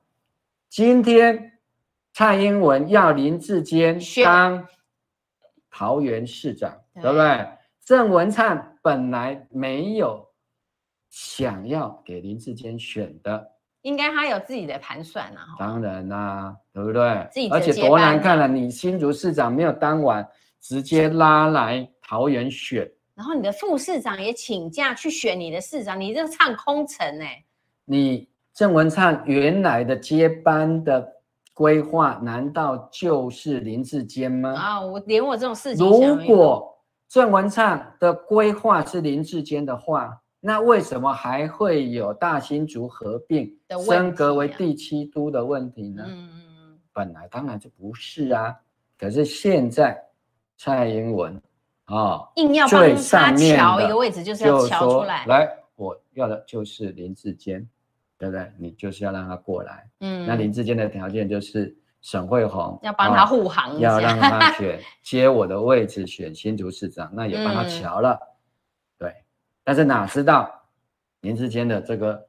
[0.68, 1.54] 今天
[2.12, 4.68] 蔡英文要林志坚当
[5.72, 7.48] 桃园市长，对，对不对？
[7.86, 10.28] 郑文灿本来没有
[11.10, 13.52] 想要给林志坚选的，
[13.84, 15.56] 应该他有自己的盘算啊。
[15.58, 17.02] 当然啦、啊，对不对？
[17.50, 20.28] 而且多难看了，你新竹市长没有当完，
[20.60, 22.92] 直接拉来桃园选。
[23.20, 27.44] 然后你的副市长也请假去选你的市长，你这唱空城哎！
[27.84, 31.06] 你郑文灿原来的接班的
[31.54, 34.56] 规划，难道就是林志坚吗？
[34.56, 43.54] 啊，我连我这种事情，如果郑文灿的规划是林志坚的话，那为什么还会有大新竹合并
[43.86, 46.06] 升格为第七都的问题呢？
[46.08, 48.56] 嗯嗯，本来当然就不是啊，
[48.98, 50.02] 可是现在
[50.56, 51.38] 蔡英文。
[51.90, 55.26] 啊、哦，硬要帮他乔一个位置，就是要乔出来。
[55.26, 57.68] 来，我要的就是林志坚，
[58.18, 58.52] 对不对？
[58.58, 59.90] 你就是要让他过来。
[60.00, 68.12] 嗯，那林志坚的条件就是沈慧红要帮他护航、哦，要让他选接我的位置，选新竹市长，那也帮他瞧了。
[68.14, 68.28] 嗯、
[69.00, 69.16] 对，
[69.64, 70.50] 但是哪知道
[71.22, 72.29] 林志坚的这个。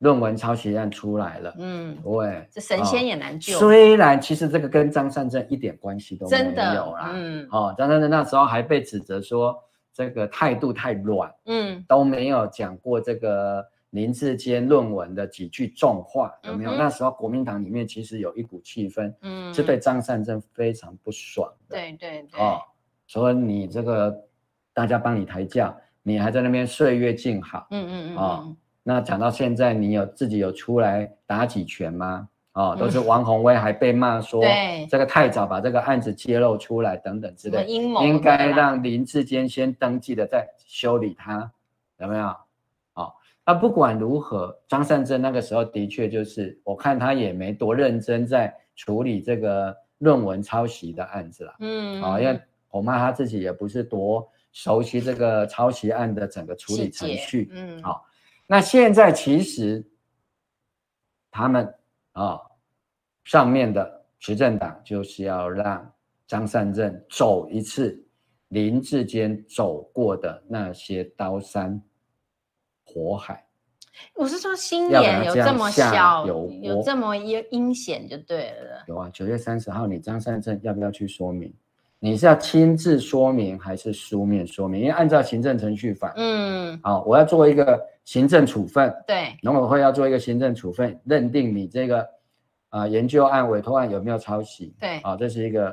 [0.00, 3.58] 论文抄袭案出来了，嗯，对，这神仙也难救。
[3.58, 6.36] 虽然其实这个跟张善政一点关系都没
[6.74, 9.56] 有啦，嗯，哦，张善政那时候还被指责说
[9.94, 16.72] 这个态度太软，嗯，都没有讲过这个林志坚论文的几句重话，有没有？
[16.72, 22.60] 嗯、那时候国民党里面其实有一股气氛，嗯，是对张善政非常不爽的，对对对，哦，
[23.06, 24.14] 说你这个
[24.74, 28.56] 大家帮你抬轿，你还在那边岁月静好，嗯嗯嗯，哦
[28.88, 32.28] 那讲到现在，你有自己有出来打几拳吗？
[32.52, 34.40] 哦，都是王宏威还被骂说，
[34.88, 41.50] 这个太早把这个案子揭露出来等等之类，阴谋应该让林志坚先登记的再修理他，
[41.98, 42.28] 有没有？
[42.94, 43.12] 哦，
[43.44, 58.00] 那不管如何，张善珍那个时候的确就是，我看他也没多认真在处理这个论文抄袭的案子了，嗯，啊、哦，因为恐怕他自己也不是多熟悉这个抄袭案的整个处理程序，嗯，好、哦。
[58.46, 59.84] 那现在其实
[61.30, 61.66] 他们
[62.12, 62.40] 啊、哦，
[63.24, 65.92] 上面的执政党就是要让
[66.26, 68.04] 张善政走一次
[68.48, 71.82] 林志坚走过的那些刀山
[72.84, 73.44] 火海。
[74.14, 78.84] 我是说，心眼有这么小，有有这么阴阴险就对了。
[78.86, 81.52] 有啊，九月三十号，你张善政要不要去说明？
[81.98, 84.82] 你是要亲自说明还是书面说明？
[84.82, 92.00] 因为按照行政程序法，嗯，好，我要做一个行政处分，对，农委会要做一个行政处分，认定你这个
[92.68, 95.70] 啊、呃、研究案、委托案有没有抄袭，对，啊，这是一个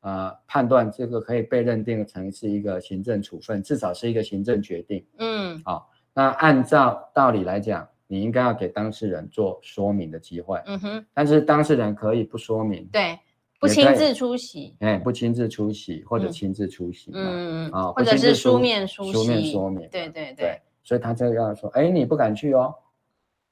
[0.00, 13.18] 啊、呃、判断，这个可以被认定成是一个行政处分，至少是一个行政决定，嗯，好，那按照道理来讲，你应该要给当事人做说明的机会，嗯哼，但是当事人可以不说明，对。
[13.66, 22.74] 不亲自出席，哎，不亲自出席或者亲自出席，嗯嗯啊，或者是书面书书面说明，对对对，所以他这样说，哎，你不敢去哦，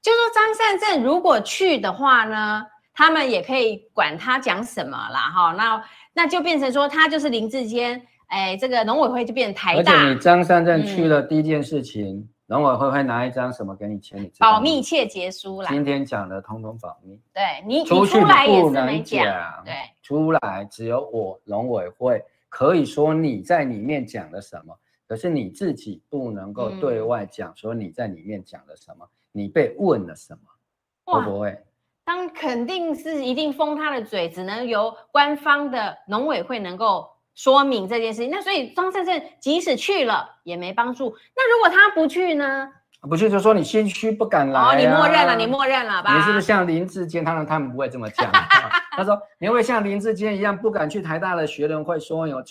[0.01, 2.63] 就说张善政如果去的话呢，
[2.93, 12.27] 他们也可以管他讲什么啦，哈，那那就变成说他就是林志坚，哎，这个农委会就变成台大，而且你张善政去了第一件事情。
[12.47, 14.21] 农委会会拿一张什么给你签？
[14.21, 15.69] 你保密切结书啦。
[15.71, 17.19] 今天讲的通通保密。
[17.33, 19.25] 对你出去来也是没讲。
[19.65, 19.73] 对，
[20.03, 24.77] 出来只有我农委会可以说你在里面讲了什么，
[25.07, 31.57] 可是你自己不能够对外讲说你在里面讲了什么，嗯、你被问了什么，会不会？
[32.03, 37.09] 当肯定是一定封他的嘴，只能由官方的农委会能够。
[37.35, 41.15] 说明这件事情，那所以张善政即使去了也没帮助。
[41.35, 42.71] 那如果他不去呢？
[43.01, 44.71] 不去就说你心虚不敢来、啊。
[44.71, 46.15] 哦，你默认了，你默认了吧？
[46.15, 47.23] 你是不是像林志坚？
[47.23, 48.31] 他们他们不会这么讲。
[48.97, 52.41] 他说你会像林志坚一样不敢去台大的学人会说有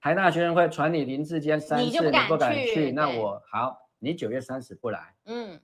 [0.00, 2.28] 台大学人会传你林志坚三次，你就不敢去。
[2.28, 4.98] 不敢去那我好，你九月三十不来。
[5.26, 5.58] 嗯，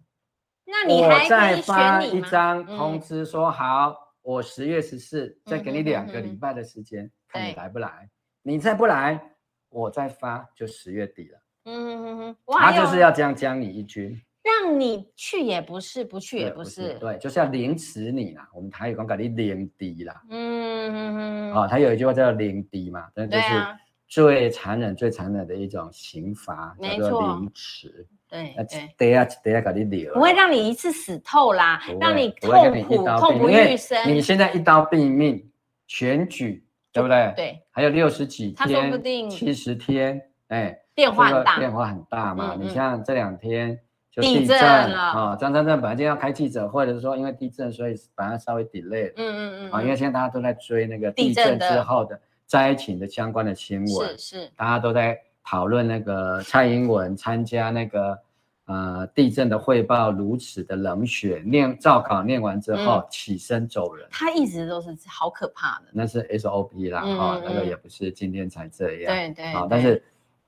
[0.65, 8.09] 那你还再发一张通知说、嗯、好，我十月十四再给你两个礼拜的时间，看你来不来。
[8.49, 9.21] 你再不来，
[9.69, 11.39] 我再发就十月底了。
[11.67, 18.49] 嗯嗯嗯，他就是要这样将你一军，让你去也不是，不去也不是，对，对，就是要凌迟你啦。
[18.55, 20.23] 我们台语讲给你凌敌啦。
[20.31, 21.53] 嗯嗯嗯。
[21.53, 23.45] 哦，他有一句话叫凌敌嘛，但就是
[24.07, 28.07] 最残忍、最残忍的一种刑罚，叫做凌迟。
[28.31, 34.09] 对对，等下等下给你留，不会让你一次死透啦，让你痛苦痛不欲生。
[34.09, 35.51] 你现在一刀毙命，
[35.87, 36.65] 选举。
[36.93, 37.33] 对不对？
[37.37, 42.57] 对，还有六十几天，七十天，哎，变化很大，变化很大嘛。
[42.59, 43.79] 你像这两天
[44.11, 49.13] 就地震了啊，张三正本来就要开记者会的，说因为地震，所以把它稍微 delay 了。
[49.17, 49.71] 嗯嗯嗯。
[49.71, 58.19] 啊，因为现在大家都在追那个地震之后的灾情的相关的新闻，是是，大家都在讨论那个蔡英文参加那个。
[58.69, 65.87] 呃，地震的汇报如此的冷血，念照稿念完之后、嗯、起身走人，他一直都是好可怕的。
[65.91, 69.15] 那是 SOP 啦，哈、嗯哦，那个也不是今天才这样。
[69.15, 69.53] 对对。
[69.55, 70.03] 好、哦，但是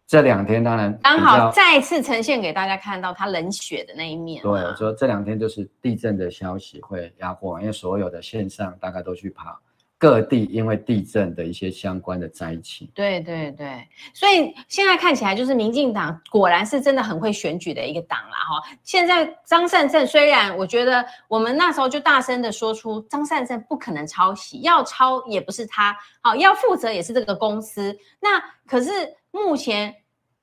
[0.07, 4.43] 这两天当然刚好再次呈现给大家看到他冷血的那一面。
[4.43, 9.59] 对，我说这两天就是地震的消息会压过，因为所有的线上大概都去跑。
[10.01, 18.63] 各地因为地震的一些相关的灾情，对对对，所以现在看起来就是民进党果然是真的很会选举的一个党啦哈。
[18.83, 27.95] 现在张善政虽然我觉得我们那时候就大声的说出张善政不可能抄袭，要抄也不是他，好要负责也是这个公司。
[28.21, 28.91] 那可是
[29.31, 29.95] 目前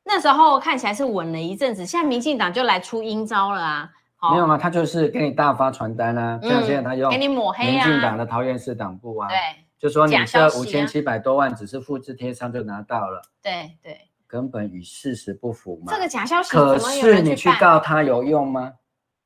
[0.03, 3.89] 那时候看起来是稳了一阵子，现在民进党就来出阴招了啊。
[4.31, 9.37] 没有啊，他就是给你大发传单啊，像现在他用给你抹黑啊，民进党的桃园市党部啊，对，
[9.77, 13.95] 就说你这五千七百多万只是复制贴上就拿到了，对对，
[14.25, 15.93] 根本与事实不符嘛。
[15.93, 18.73] 这个假消息，可是你去告他有用吗？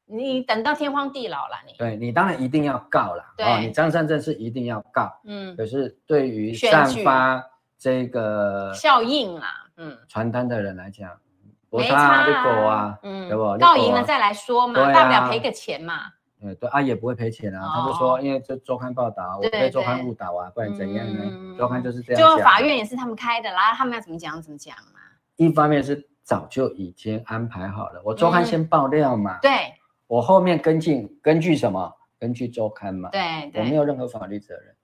[0.06, 1.74] 你等到天荒地老了，你。
[1.78, 7.42] 对你当然一定要告了，对，你张善政是一定要告，嗯，可是对于散发
[7.80, 11.10] 这个效应啦，嗯，传单的人来讲。
[11.72, 13.58] 没差啊，嗯，对不？
[13.58, 16.02] 告赢了再来说嘛，大不了赔个钱嘛。
[16.40, 17.62] 对对啊，也不会赔钱啊。
[17.76, 21.56] 他就说，因为这周刊报道，我被周刊误导啊，不然怎样呢？
[21.58, 22.22] 周刊就是这样。
[22.22, 25.00] 就法院也是他们开的啦，他们要怎么讲怎么讲嘛。
[25.36, 29.38] 一方面是早就已经安排好了，我周刊先爆料嘛。
[29.42, 29.52] 对。
[30.08, 31.94] 我后面跟进，根据什么？
[32.20, 33.10] 根据周刊嘛。
[33.12, 33.62] 对对。
[33.62, 34.76] 我没有任何法律责任。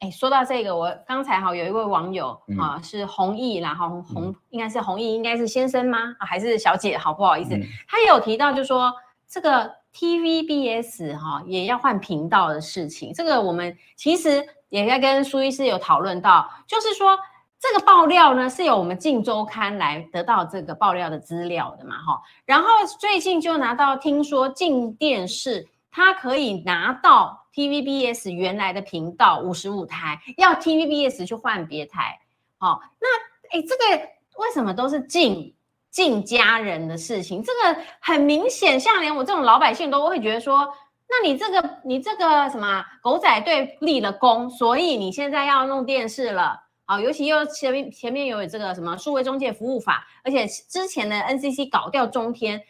[0.00, 5.98] 哎，说到这个，我刚才哈有一位网友、嗯、啊，是弘毅，然后弘、嗯、应该是弘毅，应该是先生吗？
[6.18, 6.98] 啊，还是小姐？
[6.98, 8.92] 好，不好意思，嗯、他有提到就说
[9.28, 13.12] 这个 TVBS 哈也要换频道的事情。
[13.12, 17.16] 这个我们其实也在跟苏医师有讨论到，就是说
[17.60, 22.20] 这个爆料呢是由我们镜周刊来得到这个爆料的资料的嘛，哈。
[22.44, 22.68] 然后
[22.98, 27.40] 最近就拿到听说镜电视他可以拿到。
[27.54, 32.18] TVBS 原来的频道五十五台，要 TVBS 去换别台，
[32.58, 35.54] 好、那哎，这个为什么都是镜
[35.88, 37.40] 镜家人的事情？
[37.40, 40.68] 这个很明显，像连我这种老百姓都会觉得说，
[41.08, 52.60] 那你这个你这个什么狗仔队立了功，所以你现在要弄电视了，好、尤其又前面前面有这个什么数位中介服务法，而且之前的 NCC 搞掉中天，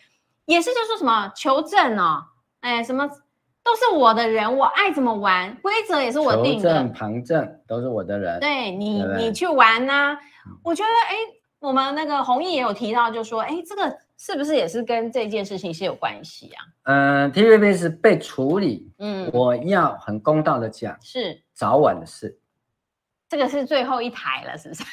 [0.45, 2.23] 也是就说什么求证哦，
[2.65, 3.09] 哎，什么。
[3.67, 6.69] 都是我的人，我爱怎么玩，规则也是我定的。
[6.69, 10.15] 求证旁证都是我的人，对你，对对你去玩呐、
[10.63, 11.17] 我觉得，哎，
[11.61, 16.61] 我们那个弘毅也有提到，就说，哎，这个是不是也是跟这件事情是有关系啊？
[16.83, 22.39] 嗯、呃、，TVB 是被处理，嗯，我要很公道的讲，是早晚的事，
[23.31, 24.85] 这个是最后一台了，是不是？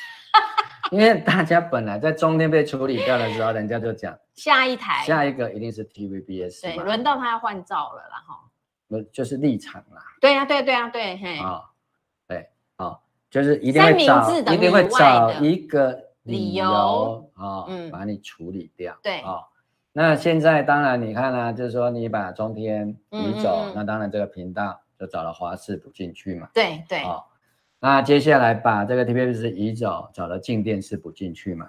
[0.92, 8.40] 因为大家本来在中天被处理掉的时候，人家就讲 下一台，下一个一定是 TVBS，对，轮到他要换照了啦，哈。
[8.88, 10.02] 不就是立场啦？
[10.20, 11.38] 对呀，对对啊，对，嘿。
[11.38, 11.62] 啊，
[12.28, 18.94] 对，啊，就是一定会找，一定会找一个理由啊，嗯，把你处理掉。
[19.02, 19.46] 对啊，
[19.94, 26.50] 那现在当然你看呢，就是说你把中天移走，那当然这个频道就找了华视补进去嘛。
[26.54, 27.00] 对对。
[27.00, 27.24] 啊，
[27.84, 31.68] 那接下来把这个 TVBS 移走，找了静电视补进去嘛，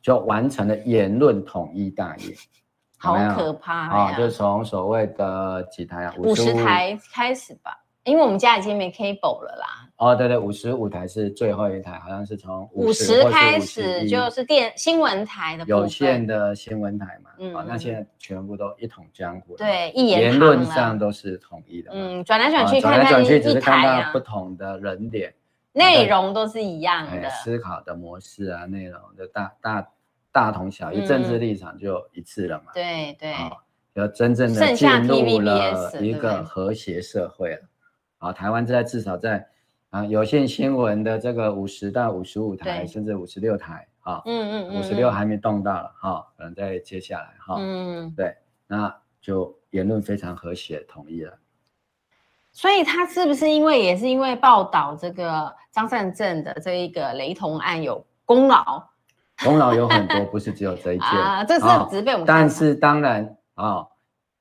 [0.00, 2.32] 就完成了言论统一大业。
[2.96, 4.12] 好可怕啊！
[4.16, 9.66] 就从所谓的几台啊，五十台开始吧，因为我们家已经没 cable 了啦。
[9.96, 17.30] 哦，对对，五十五台是最后一台，好像是从五十开始就是电新闻台的有线的新闻台嘛。
[17.38, 19.56] 嗯，那现在全部都一统江湖。
[19.56, 21.90] 对，一言言论上都是统一的。
[21.92, 25.32] 嗯，转来转去看看一只是看到不同的人脸，
[25.72, 29.88] 内容都是一样的，思考的模式啊，内容就大大。
[30.30, 32.70] 大同小异，政治立场就一致了嘛？
[32.72, 33.34] 对对，
[33.94, 37.62] 就真正的进入了一个和谐社会了。
[38.18, 39.44] 啊，台湾在至少在
[39.88, 51.36] 啊有线新闻的这个五十到五十五台，甚至五十六台啊，嗯嗯五十六还没动到了哈，可能在接下来哈，嗯对，那就言论非常和谐统一了。
[52.58, 58.82] 所以他是不是因为也是因为报道这个张善政的这一个雷同案有功劳？
[59.44, 62.26] 功劳有很多，不是只有这一件 啊，这是只被我们。
[62.26, 63.86] 但是当然啊，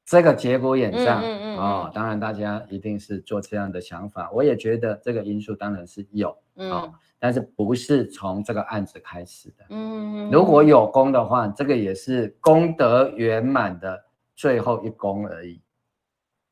[0.03, 1.21] 这个节骨眼上
[1.57, 4.31] 啊，当然大家一定是做这样的想法。
[4.33, 6.35] 我也觉得这个因素当然是有
[6.71, 6.89] 啊，
[7.19, 9.65] 但是不是从这个案子开始的。
[9.69, 14.05] 嗯，如果有功的话，这个也是功德圆满的
[14.35, 15.61] 最后一功而已。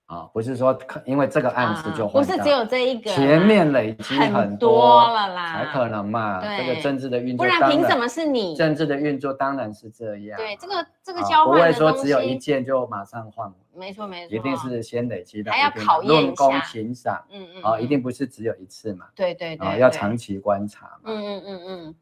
[0.07, 6.39] 啊，不是说因为这个案子就不是只有这一个，前面累积很多了啦，才可能嘛。
[6.41, 8.55] 这个政治的运作，不然凭什么是你？
[8.55, 10.37] 政治的运作当然是这样。
[10.37, 13.51] 对，这个这个交换不会说只有一件就马上换。
[13.73, 17.25] 没错没错，一定是先累积的，还要考验论功行赏。
[17.31, 19.07] 嗯嗯，啊，一定不是只有一次嘛。
[19.15, 21.05] 对对对，要长期观察嘛。
[21.05, 21.95] 嗯嗯嗯嗯，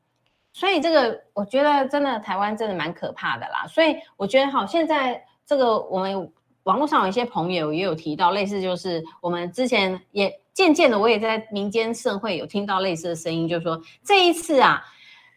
[0.52, 3.66] 所以这个我觉得真的台湾真的蛮可怕的啦。
[3.66, 6.30] 所以我觉得好，现在这个我们。
[6.64, 14.82] 网络上有一些朋友也有提到类似，就是我们之前也渐渐的，我也在民间社会有听到类似的声音，就是说这一次啊，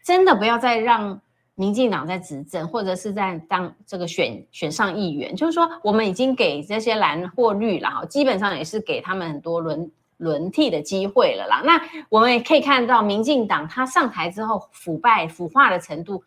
[0.03, 1.19] 真的不要再让
[1.55, 11.61] 民进党在执政，或者是在当这个选选上议员，就是说我们已经给这些蓝或绿了哈，基本上也是给他们很多轮轮替的机会了啦。
[11.65, 16.23] 那我们也可以看到，民进党他上台之后腐败腐化的程度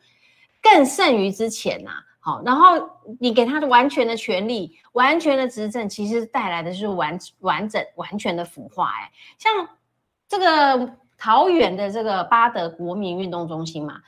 [0.61, 2.10] 更甚于之前呐、啊。
[2.31, 8.89] 好，然后你给他的完全的权利，完全的执政，其实带来的是完完整、完全的腐化。
[8.91, 9.69] 哎，像
[10.29, 14.01] 这个桃园的这个巴德国民运动中心嘛，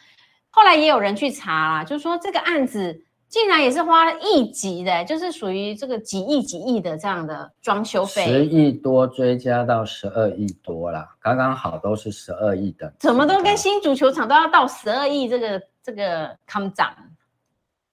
[0.50, 16.94] 后来也有人去查啦，就是说这个案子竟然也是花了亿级的，就是属于这个几亿几亿的这样的装修费，十亿多追加到十二亿多啦，刚刚好都是十二亿的，怎么都跟新足球场都要到十二亿这个这个康涨。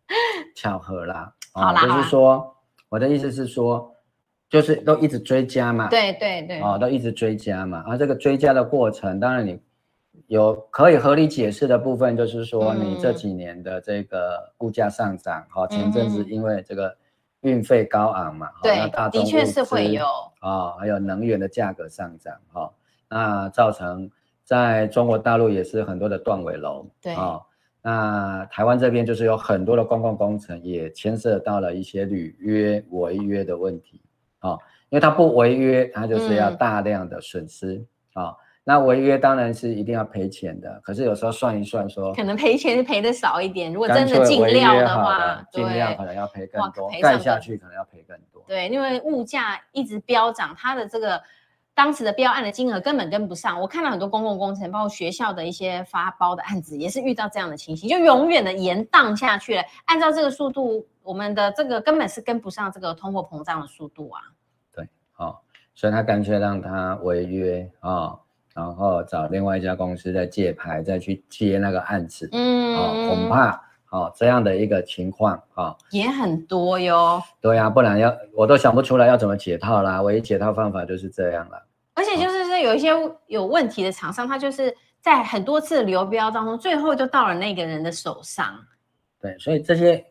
[0.55, 2.55] 巧合啦，好啦，就是说，
[2.89, 3.93] 我的意思是说，
[4.49, 9.59] 就是都一直追加嘛，对对对，哦，都一直追加嘛，而这个追加的过程，当然你
[10.27, 16.95] 有可以合理解释的部分，就是说你这几年的这个物价上涨，哈，前阵子因为这个
[17.41, 20.05] 运费高昂嘛，对，的确是会有
[20.39, 22.71] 啊，还有能源的价格上涨，哈，
[23.07, 24.09] 那造成
[24.43, 27.39] 在中国大陆也是很多的断尾楼，对啊。
[27.89, 33.99] 那台湾这边就是有很多的公共工程也牵涉到了一些履约违约的问题
[34.37, 34.51] 啊，
[34.89, 37.83] 因为它不违约，它就是要大量的损失
[38.13, 38.35] 啊。
[38.63, 43.73] 那违约当然是一定要赔钱的，可是有时候算一算说，可能赔钱赔的少一点。
[43.73, 48.43] 如果真的进料的话，进料可能要赔更多，盖下去可能要赔更多。
[48.47, 51.19] 对，因为物价一直飙涨，它的这个。
[51.79, 59.63] 当时的标案的金额根本跟不上，我看到很多公共工程，包括学校的一些发包的案子，也是遇到这样的情形，就永远的延宕下去了。
[59.85, 64.19] 按照这个速度，我们的这个根本是跟不上这个通货膨胀的速度啊。
[64.73, 65.37] 对，好、哦，
[65.73, 68.19] 所以他干脆让他违约啊、哦，
[68.53, 72.27] 然后找另外一家公司再借牌，再去接那个案子。
[72.33, 73.61] 嗯，哦、恐怕
[73.91, 77.23] 哦这样的一个情况啊，哦、也很多哟。
[77.39, 80.01] 对呀、啊，不然要我都想不出来要怎么解套啦。
[80.01, 81.67] 唯一解套方法就是这样了。
[81.99, 82.91] 而且就是说，有一些
[83.27, 88.57] 有问题的厂商，他就是在很多次流标当中，最后就到了那个人的手上。
[89.19, 90.01] 对，所以这些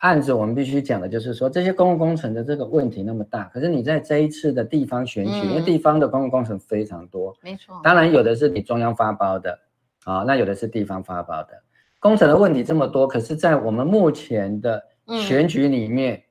[0.00, 9.58] 案子，我们必须讲的就是说，这些公共工程的这个问题那么大，可是你在这一次的地方选举，嗯、因为地方的公共工程非常多，没错，当然有的是你中央发包的，
[10.04, 11.62] 啊，那有的是地方发包的，
[11.98, 14.82] 工程的问题这么多，可是，在我们目前的
[15.22, 16.22] 选举里面，嗯、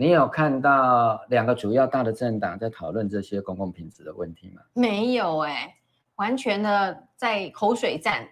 [0.00, 4.62] 你有看到两个主要大的政党在讨论这些公共品质的问题吗？
[4.72, 5.74] 没有哎、欸，
[6.14, 8.24] 完全的在口水战。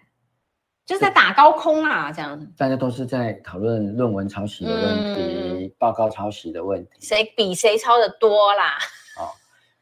[0.85, 2.49] 就是在打高空啊，这样子。
[2.55, 8.77] 大家都是在讨论论文抄袭的问题，嗯、报告抄袭的问题，谁比谁抄的多啦？
[9.19, 9.27] 哦，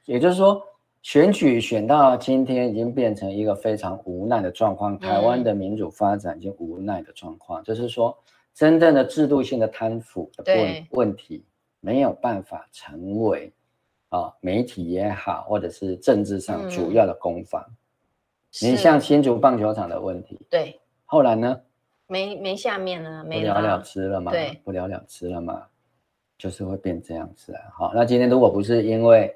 [0.06, 0.60] 也就是说，
[1.04, 4.98] 选举选到今天已经变成一个非常无奈的状况。
[4.98, 8.18] 台湾的民主发展已经无奈的状况，嗯、就是说，
[8.56, 11.46] 真正的制度性的贪腐的问对问题
[11.86, 13.54] 没有办法成为
[14.10, 17.64] 啊、哦，媒体也好，或者是政治上主要的攻防。
[17.64, 17.76] 嗯、
[18.62, 20.82] 你像新竹棒球场的问题，对。
[21.06, 21.62] 后来呢？
[22.08, 24.32] 没没下面了，没了了之了嘛？
[24.32, 25.64] 对，不了了之了嘛？
[26.38, 27.62] 就是会变这样子啊。
[27.72, 29.34] 好，那今天如果不是因为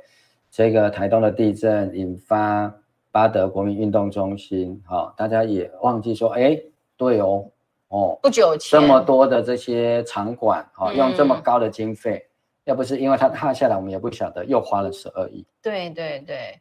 [0.50, 2.74] 这个台东的地震引发
[3.12, 6.60] 巴德国民运动中心，好，大家也忘记说，哎，
[6.96, 7.50] 对哦，
[7.88, 12.29] 哦，不久前这么多的这些场馆，好，用这么高的经费，嗯、
[12.70, 15.46] 要不是因为它塌下来，我们也不晓得又花了十二亿。
[15.62, 16.60] 对对对，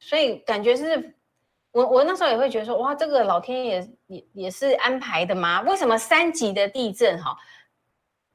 [0.00, 1.14] 所以感觉是。
[1.70, 5.60] 我我那时候也会觉得说，哇，这个老天爷也也是安排的吗？
[5.60, 7.36] 为什么三级的地震哈，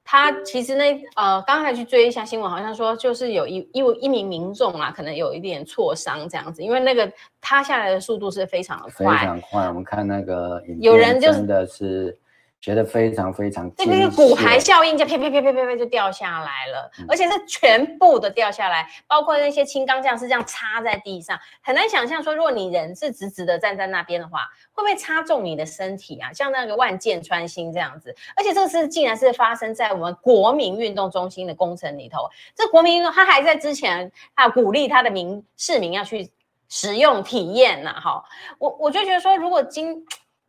[0.04, 0.84] 他其实呢，
[1.16, 9.68] 呃，刚才去追一下新闻，好像说就是有一一一名民众啊，可能有一点挫伤这样子，因为那个塌下来的速度是非常的快，非常快。
[9.68, 12.18] 我们看那个有人真的是。
[12.64, 26.32] 觉得非常非常，这个骨牌效应就啪啪啪啪啪啪就掉下来了，嗯、而且是全部的掉下来，包括那些轻钢架是这样插在地上，很难想象说，如果你人是直直的站在那边的话，会不会插中你的身体啊？
[26.32, 36.32] 像那个万箭穿心这样子，而且这个是竟然是发生在我们国民运动中心的工程里头，这国民运动他还在之前啊鼓励他的民市民要去
[36.70, 38.24] 使用体验呐，哈，
[38.58, 40.06] 我我就觉得说，如果今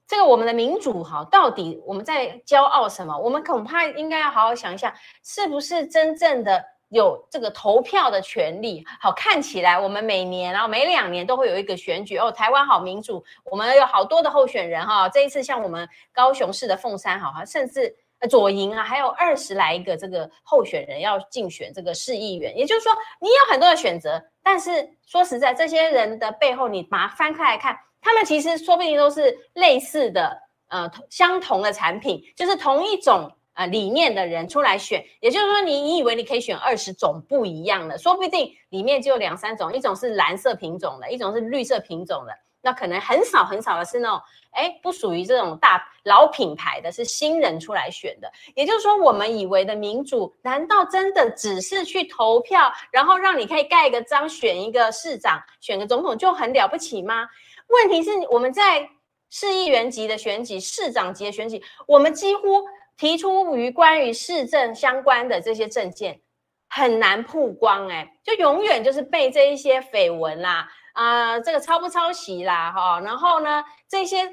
[0.07, 3.17] 这个我们的民主哈，到底我们在骄傲什么？
[3.19, 4.95] 我们恐怕应该要好好想一下，
[5.25, 8.85] 是不是真正的有这个投票的权利？
[9.01, 12.31] 好，看起来我们每年然后每两年都会有一个选举哦。
[12.31, 15.09] 台湾好民主，我们有好多的候选人哈。
[15.09, 17.97] 这一次像我们高雄市的凤山好哈，甚至
[18.29, 22.55] 左营啊，还有二十来个这个候选人要竞选这个市议员。
[22.57, 27.75] 也就是说，你有很多的选择，但是说实在，这些人的背后，你把它翻开来看。
[28.05, 30.39] 他们其实说不定都是类似的，
[30.69, 35.03] 呃，相同的产品，就是同一种呃理念的人出来选。
[35.21, 48.31] 也就是说，你以为你可以选二十种不一样的，说不定里面就有两三种，一种是蓝色品种的，一种是绿色品种的，那可能很少很少的是那种，哎，不属于这种大老品牌的，是新人出来选的。
[48.55, 57.27] 也就是说，我们以为的民主，难道真的只是去投票，然后让你可以盖一个章，选一个市长，选个总统就很了不起吗？
[57.69, 58.89] 问题是我们在
[59.31, 62.65] 市议员级的选举、市长级的选举，我们几乎
[62.97, 66.21] 提出于关于市政相关的这些政见
[66.69, 74.31] 很难曝光，哎，就永远就是被这一些绯闻啦，啊、呃，这个抄不抄袭啦，哈，然后呢，这些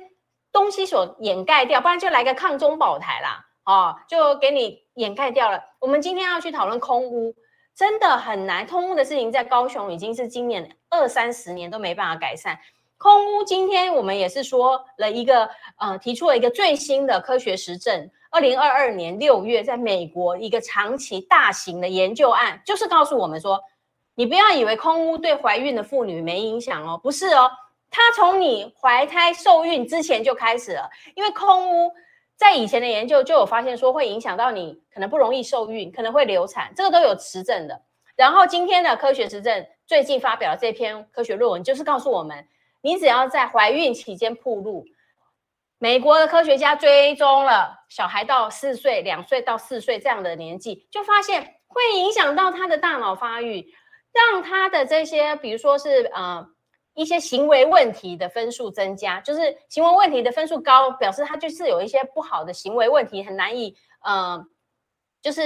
[0.52, 5.64] 东西所掩盖掉，不然就来个抗中保台啦，哦，就给你掩盖掉了。
[5.80, 7.34] 我们今天要去讨论空屋，
[7.76, 12.60] 真的很难，空屋的事情在高雄已经是今年二三十年都没办法改善。
[13.02, 18.08] 空屋，今天我们也是说了一个，呃，提出了一个最新的科学实证。
[18.30, 23.60] 二零二二年六月，在美国一个长期大型的研究案，就是告诉我们说，
[24.14, 27.50] 你不要以为空屋对怀孕的妇女没影响哦，不是哦，
[27.90, 31.92] 它从你怀胎受孕之前就开始了，因为空屋
[32.36, 37.82] 在以前的研究就有发现说会影响到你，可能不容易受孕，可能会流产，这个都有实证的。
[38.16, 42.46] 然后今天的科学实证最近发表的这篇科学论文，就是告诉我们。
[42.82, 44.86] 你只要在怀孕期间暴露，
[45.78, 53.72] 美国的科学家追踪了小孩到四岁、两岁到四岁这样的年纪，就发现会影响到他的大脑发育，
[54.12, 56.46] 让他的这些，比如说是呃
[56.96, 64.44] 一些行为问题的分数增加，就是行为问题的分数高，表示他就是有一些不好的行为问题，很难以呃，
[65.22, 65.42] 就是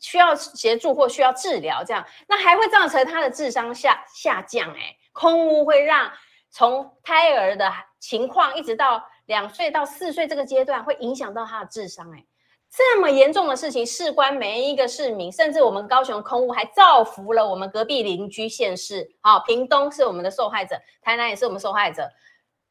[0.00, 4.72] 需要协助或需要治疗这样，那还会造成他的智商下下降。
[4.74, 6.12] 诶，空屋会让。
[6.56, 12.10] 从胎儿的情况一直到两岁到四岁这个阶段，会影响到他的智商。
[12.12, 12.24] 哎，
[12.70, 19.06] 这么严重的事情，事关每一个市民，甚至我们高雄空污还造福了我们隔壁邻居县市。
[19.20, 22.08] 好，屏东是我们的受害者，台南也是我们受害者。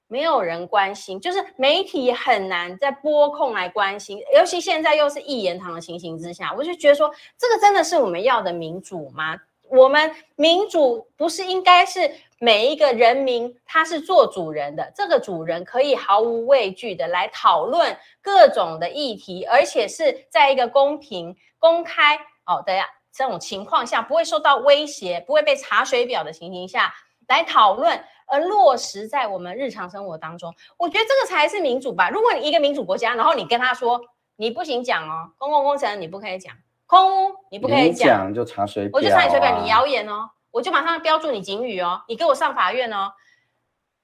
[0.07, 9.38] 没有人关心，就是媒体很难在拨空来关心，尤其现在又是一言堂的情形之下，我就觉得说，这个真的是我们要的民主吗？
[9.67, 11.99] 我们民主不是应该是
[12.39, 26.93] 每一个人民他是做主人的，这个主人可以毫无畏惧的来讨论各种的议题，而且是在一个公平、公开哦的呀这种情况下，不会受到威胁，不会被查水表的情形下
[27.27, 28.03] 来讨论。
[28.27, 32.09] 而落实在我们日常生活当中，我觉得这个才是民主吧。
[32.09, 34.01] 如果你一个民主国家，然后你跟他说
[34.36, 36.55] 你不行讲哦，公共工程你不可以讲，
[36.88, 43.12] 空污你不可以讲，讲就查水表，我就查你水表，你谣言哦，我就马上标注你警语哦，你给我上法院哦，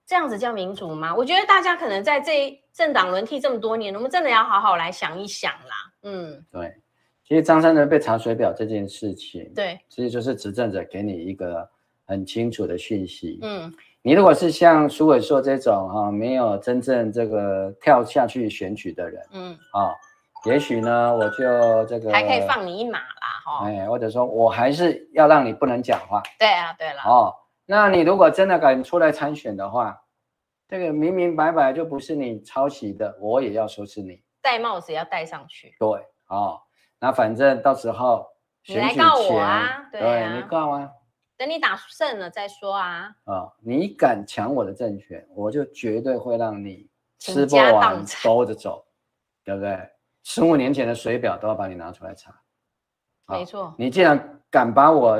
[0.05, 1.15] 这样子叫民主吗？
[1.15, 5.93] 我觉得大家可能在这政党轮替这么多年，我们真的要好好来想一想啦。
[6.03, 6.75] 嗯，对，
[7.25, 11.65] 其实张善政被查水表这件事情，对，其实就是执政者给你一个
[12.05, 13.73] 很清楚的讯息，嗯。
[14.03, 19.93] 你如果是像苏伟硕这种哈、啊，没有真正这个跳下去选举的人，嗯，啊，
[20.45, 22.97] 也许呢，我就这个还可以放你一马
[23.45, 27.35] 啦，哈，哎，或者说我还是要让你不能讲话，对啊，对了，哦，
[27.65, 30.01] 那你如果真的敢出来参选的话，
[30.67, 35.87] 这个明明白白就不是你抄袭的，我也要说是你戴帽子要戴上去，对，
[36.27, 36.61] 哦，
[36.99, 38.27] 那反正到时候
[38.63, 40.91] 选举前，你来告我啊，对你告啊。
[41.37, 43.09] 等你打胜了再说啊！
[43.23, 46.87] 啊、哦，你敢抢我的政权，我就绝对会让你
[47.17, 48.85] 吃不完兜着走，
[49.43, 49.75] 对不对？
[50.21, 52.31] 十五年前的水表都要把你拿出来查。
[53.31, 55.19] 没错、哦，你既然敢把我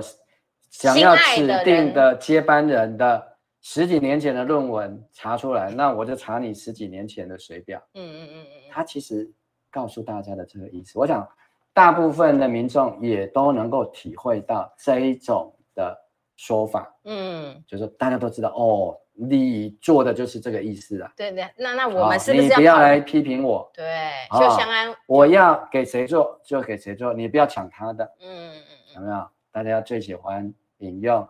[0.70, 3.22] 想要指定的接班人的
[3.62, 7.82] 十几年前的论文查出来，那我就查你十几年前的水表。
[7.94, 9.30] 嗯嗯嗯嗯，他其实
[9.70, 11.28] 告诉大家的这个意思，我想
[11.74, 15.98] 大部分的民众也都能够体会到这一种的。
[16.38, 18.98] 说法，嗯，就是大家都知道哦，
[19.30, 21.12] 你做的就是这个意思啊。
[21.16, 23.70] 对对，那那我们是不是要、哦、你不要来批评我？
[23.74, 23.86] 对，
[24.32, 24.96] 就相安、哦。
[25.06, 28.04] 我要给谁做就给谁做，你不要抢他的。
[28.22, 29.30] 嗯嗯嗯，有没有？
[29.52, 31.28] 大家最喜欢引用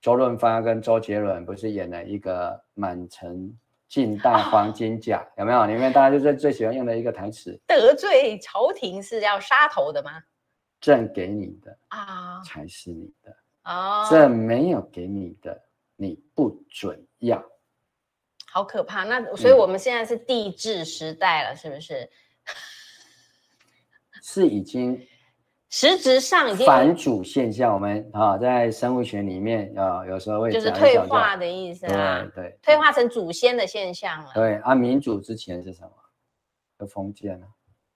[0.00, 3.56] 周润发跟周杰伦不是演了一个满城
[3.88, 5.26] 尽带黄金甲、哦？
[5.40, 5.66] 有没有？
[5.66, 10.10] 里面大家就是最喜欢用的一个台词：得罪朝廷是要杀头的吗？
[10.80, 13.36] 朕给你的啊，才是你的。
[13.64, 15.60] 哦，朕没有给你的，
[16.00, 17.44] 你不准要，
[18.50, 19.04] 好可怕。
[19.04, 22.10] 那所以我们现在是地质时代了，嗯、是不是？
[24.24, 24.98] 是已经，
[25.68, 27.74] 实质上已经反主现象。
[27.74, 34.30] 我们啊，在生物学里面啊，有时候会就是退化的意思啊，对对，退化成祖先的现象了。
[34.34, 35.92] 对啊，民主之前是什么？
[36.78, 37.46] 就封建了。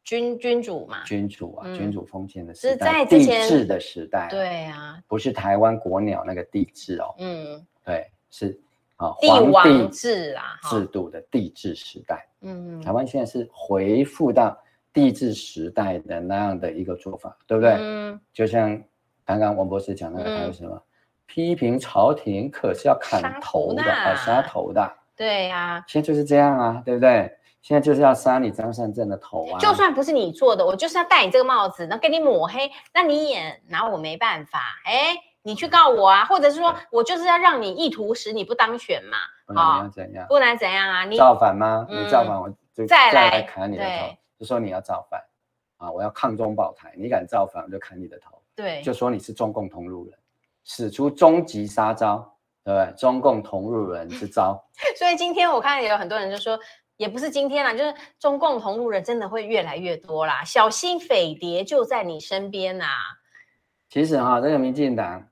[0.05, 8.61] 君君主嘛，君主啊，嗯、君主封建的时代，是在之前帝制的时代，对啊，不是台湾国鸟那个帝制哦，嗯，对，是
[8.97, 14.57] 啊，帝王制啊，制度的帝制时代，嗯，台湾现在是回复到
[14.93, 17.75] 帝制时代的那样的一个做法，对不对？
[17.81, 18.79] 嗯，就像
[19.25, 20.83] 刚刚王博士讲那个，还有什么、嗯、
[21.25, 27.35] 批评朝廷可是要砍头的啊，杀头的，对呀、啊，现在就是这样啊，对不对？
[27.65, 29.59] 现在就是要杀你张善政的头啊！
[29.59, 34.61] 就算不是你做的，我就是要戴你这个帽子，然后给你抹黑，那你也拿我没办法。
[34.85, 39.17] 哎，你去告我啊，或者是说我就是要让你意图使你不当选嘛？
[39.47, 40.27] 不然你要怎样？
[40.29, 41.05] 不然怎样啊？
[41.07, 41.87] 你造反吗？
[41.89, 44.15] 你造反，我就再来砍你的头。
[44.39, 45.19] 就说你要造反
[45.79, 45.91] 啊！
[45.91, 48.39] 我要抗中保台，你敢造反，我就砍你的头。
[48.55, 50.19] 对，就说你是中共同路人，
[50.65, 52.31] 使出终极杀招，
[52.63, 52.95] 对不对？
[52.99, 54.63] 中共同路人之招。
[54.99, 56.61] 所以今天我看也有很多人就说。
[56.97, 62.87] 也不是今天啦，就是中共同路人真的会越来越多啦，小心匪谍就在你身边呐。
[63.89, 65.27] 其实哈，这个民进党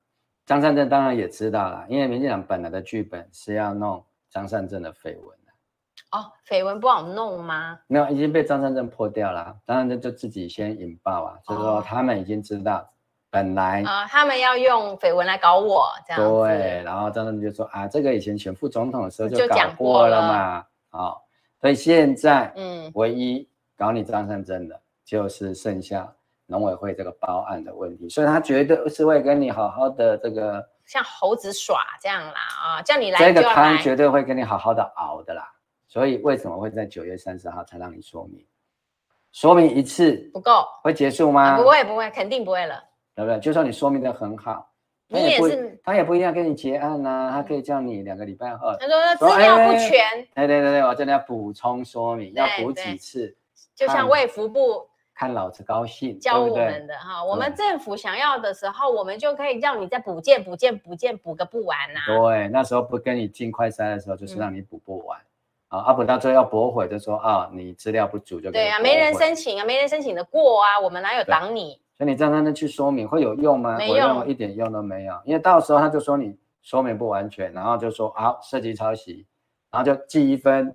[0.44, 5.52] 张善政当然也知道了，因为民进党本来的剧本是要弄张善政的绯闻的。
[6.10, 7.78] 哦，绯闻不好弄吗？
[7.86, 9.56] 没有，已经被张善政破掉了。
[9.64, 12.88] 张善政就自己先引爆啊，就是说他们已经知道
[13.30, 16.28] 本来啊、哦，他们要用绯闻来搞我这样子。
[16.28, 21.24] 对，然后张善政就说啊，这个以前选副总统的时候就搞过了嘛，好。
[21.62, 26.12] 所以现在，嗯，唯一搞你张善政的，就是剩下
[26.46, 35.48] 农委会这个包案的问题，所以他绝对是会跟你好好的这个像猴子耍这样啦，啊，叫你来这个汤绝对会跟你好好的熬的啦。
[35.86, 38.44] 所以为什么会在九月三十号才让你说明？
[39.30, 41.56] 说明一次不够，会结束吗？
[41.56, 42.82] 不会，不会，肯定不会了，
[43.14, 43.38] 对不对？
[43.38, 44.68] 就算你说明的很好。
[45.06, 48.72] 你也是，他也不一定要跟你结案呐、啊，他可以叫你两个礼拜后。
[48.78, 50.26] 他说资料不全。
[50.35, 53.37] 对对对对，我真的要补充说明，要补几次。
[53.74, 62.07] 就像卫福部看老子高兴教我们的哈，我们政府想要的时候，我们就可以让你再补件补件补件补个不完呐、啊。
[62.07, 65.18] 对，那时候不跟你进快筛的时候，就是让你补不完。
[65.66, 71.80] 啊，阿补到最后要驳回，就说啊，你资料不足就对啊，没人申请啊，没人申请的过啊，我们哪有挡你？
[72.05, 73.76] 你站在那去说明会有用吗？
[73.78, 79.26] 没用，一点用都没有，因为到时候他就说你说明不完全，然后就说啊，涉及抄袭，
[79.70, 80.74] 然后就记一分。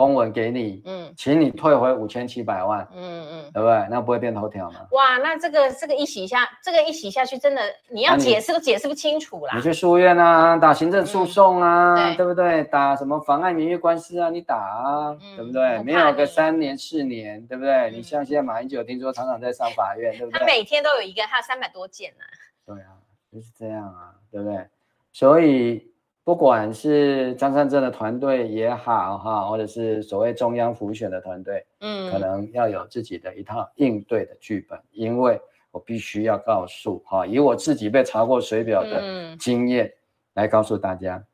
[0.00, 3.86] 公文给你，嗯，请你退回五千七百万，嗯嗯，对不对？
[3.90, 4.86] 那不会变头条吗？
[4.92, 9.52] 哇，那这个这个一洗下，这个一洗下去，真的你要解释都解释不清楚啦。
[9.54, 12.64] 你去书院啊，打行政诉讼啊，嗯、对，对不对？
[12.64, 14.30] 打什么妨碍名誉官司啊？
[14.30, 15.82] 你打啊，嗯、对不对？
[15.82, 17.70] 没有个三年四年，对不对？
[17.90, 20.38] 嗯、你像现在马英九，听说常常在上法院，对不对？
[20.38, 22.32] 他每天都有一个，他有三百多件呢、啊。
[22.64, 22.96] 对啊，
[23.30, 24.66] 就是这样啊，对不对？
[25.12, 25.86] 所以。
[26.22, 35.40] 不管是张善政的团队也好哈，或者是所谓中央浮选的团队，嗯，可能要有自己的一套应对的剧本，因为
[35.70, 39.90] 我必须要告诉哈，以我自己被查过水表的经验
[40.34, 41.24] 来告诉大家，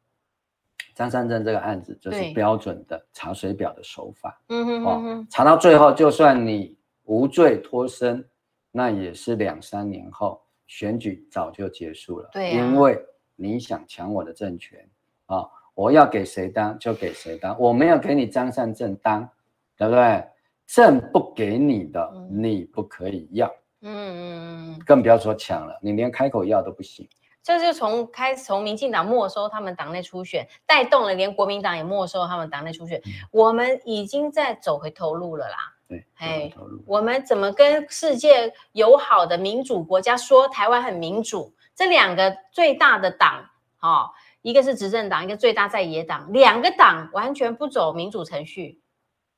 [0.94, 6.74] 张善政这个案子就是标准的查水表的手法，嗯哼哼哼，查到最后就算你
[7.04, 8.24] 无罪脱身，
[8.70, 12.96] 那也是两三年后选举早就结束了，对，因为。
[13.36, 14.80] 你想抢我的政权
[15.26, 15.50] 啊、哦？
[15.74, 19.28] 我要给谁当就给谁当，我没有给你张善政当，
[19.76, 20.26] 对不对？
[20.66, 23.46] 政不给你的，你不可以要。
[23.82, 27.06] 嗯嗯嗯，更不要说抢了，你连开口要都不行。
[27.42, 35.56] 这就从开始从民进党没收他们党内初选，带动了连国民党也没收他们党内初选，嗯、我们已经在走回头路了啦。
[35.86, 36.50] 对，哎，
[36.86, 41.52] 我们怎么跟世界友好的民主国家说台湾很民主？
[41.76, 43.50] 这两个最大的党，
[43.80, 44.10] 哦，
[44.40, 48.80] 一个是执政党，一个最大在野党，两个党完全不走民主程序。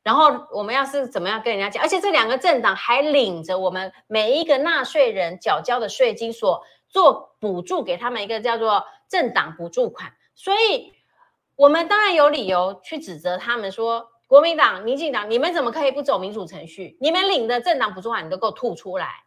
[0.04, 1.82] 然后我们要是怎么样跟人家讲？
[1.82, 10.12] 而且这两个政党还领着我们每一个纳税人缴交的税金所做补助，给他们一个叫做政党补助款。
[10.36, 10.92] 所以，
[11.56, 16.96] 我们当然有理由去指责他们说，国民党、民进党，你们怎么可以不走民主程序？
[17.00, 19.24] 你们领的政党补助款，你都给我吐出来，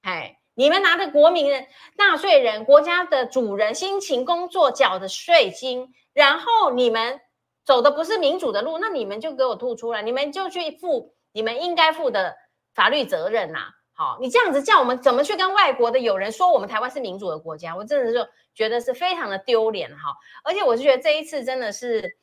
[0.00, 0.37] 哎。
[0.58, 7.20] 你们拿着国民的纳税人、国家的主人辛勤工作缴的税金，然后你们
[7.64, 12.34] 走的不是民主的路，那你们就给我吐出来，你们就去负你们应该负的
[12.74, 17.76] 法律责任呐、好，你这样子叫我们怎么去跟外国的友人说我们台湾是民主的国家？
[17.76, 20.12] 我真的就觉得是非常的丢脸哈！
[20.42, 22.16] 而且我是觉得这一次真的是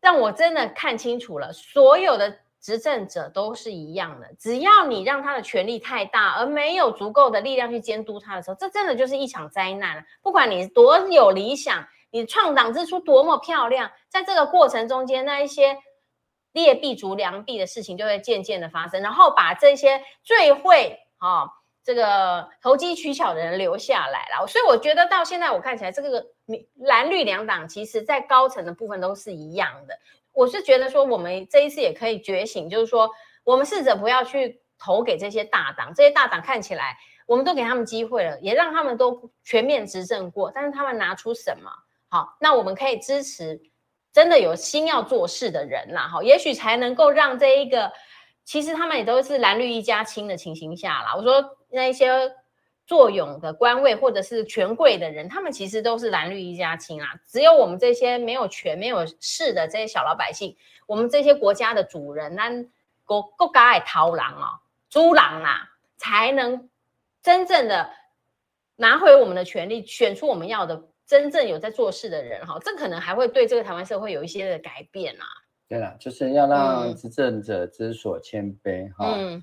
[0.00, 2.40] 让我真的看清楚了所有的。
[2.66, 10.04] 执政者都是一样的，只要你让他的权力太大，而没有足够的力量去监督他的时候，这真的就是一场灾难。
[10.20, 15.78] 不管你多有理想，你创党之初多么漂亮，在这个过程中间，那一些
[16.50, 21.50] 劣币逐良币的事情就会渐渐的发生，然后把这些最会啊、哦、
[21.84, 24.44] 这个投机取巧的人留下来了。
[24.48, 26.26] 所以我觉得到现在我看起来，这个
[26.74, 29.96] 蓝绿两党其实在高层的部分都是一样的。
[30.36, 33.10] 我是觉得说，我们这一次也可以觉醒，就是说，
[33.42, 36.94] 我们试着不要去投给这些大党，这些大党看起来，
[37.26, 41.70] 我们都给他们机会了，也让他们都全面执政过，但是他们拿出什么？
[42.10, 43.58] 好，那我们可以支持
[44.12, 47.90] 真的有心要做事的人啦，哈，也许才能够让这一个，
[48.44, 51.14] 其实他们也都是蓝绿一家亲的情形下啦。
[51.16, 52.30] 我说那一些。
[52.86, 57.08] 坐拥的官位或者是权贵的人，他们其实都是蓝绿一家亲啊。
[57.26, 60.56] 只有我们这些没有权、没有势的这些小老百姓，
[60.86, 62.48] 我们这些国家的主人，那
[63.04, 66.70] 国国家爱掏狼啊、猪狼啊，才能
[67.20, 67.90] 真正的
[68.76, 72.56] 拿回我们的权利，选出我们要的真正有在做事的人哈。
[72.62, 75.26] 这可能还会对这个台湾社会有一些的改变啊。
[75.68, 79.12] 对了，就是要让执政者知所谦卑哈。
[79.16, 79.42] 嗯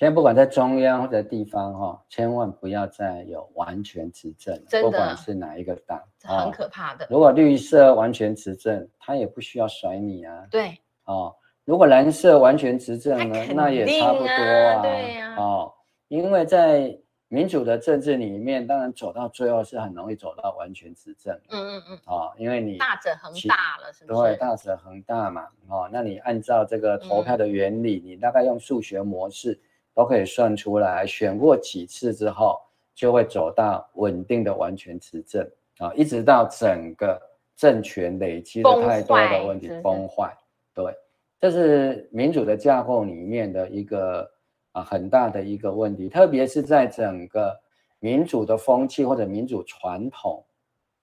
[0.00, 7.06] 现在不管在中央或者地方哈，千万不要再有完全执政，不管是哪一个党，很可怕的。
[7.10, 10.46] 如果绿色完全执政，他也不需要甩你啊。
[10.50, 10.74] 对，
[11.04, 11.36] 哦，
[11.66, 14.80] 如果蓝色完全执政呢，那也差不多啊。
[14.80, 15.70] 对呀，哦，
[16.08, 16.98] 因为在
[17.28, 21.38] 民主的政治里面，当然走到最后是很容易走到完全执政。
[21.50, 21.98] 嗯嗯嗯。
[22.06, 24.22] 哦，因为你大者恒大了，是不是？
[24.22, 25.46] 对，大者恒大嘛。
[25.68, 29.60] 哦，那你按照这个投票的原理，你大概用数学模式。
[29.94, 32.60] 都可以算出来，选过几次之后，
[32.94, 35.46] 就会走到稳定的完全执政
[35.78, 37.20] 啊，一直到整个
[37.56, 40.34] 政权累积的太多的问题崩坏。
[40.72, 40.94] 对，
[41.40, 44.30] 这是民主的架构里面的一个
[44.72, 47.54] 啊很大的一个问题，特别是在整个
[47.98, 50.42] 民主的风气或者民主传统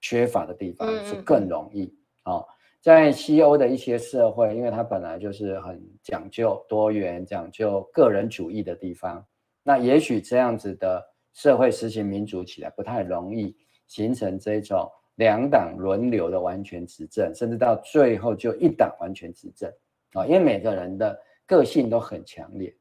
[0.00, 2.42] 缺乏的地方，是更容易啊。
[2.88, 9.22] 在西欧的一些社会，因为它本来就是很讲究多元、讲究个人主义的地方，
[9.62, 13.54] 那也许这样子的社会实行民主起来不太容易
[13.88, 19.70] 形成这种两党轮流的完全执政，甚至到最后就一党完全执政
[20.14, 21.14] 啊，因为每个人的
[21.46, 22.74] 个性都很强烈。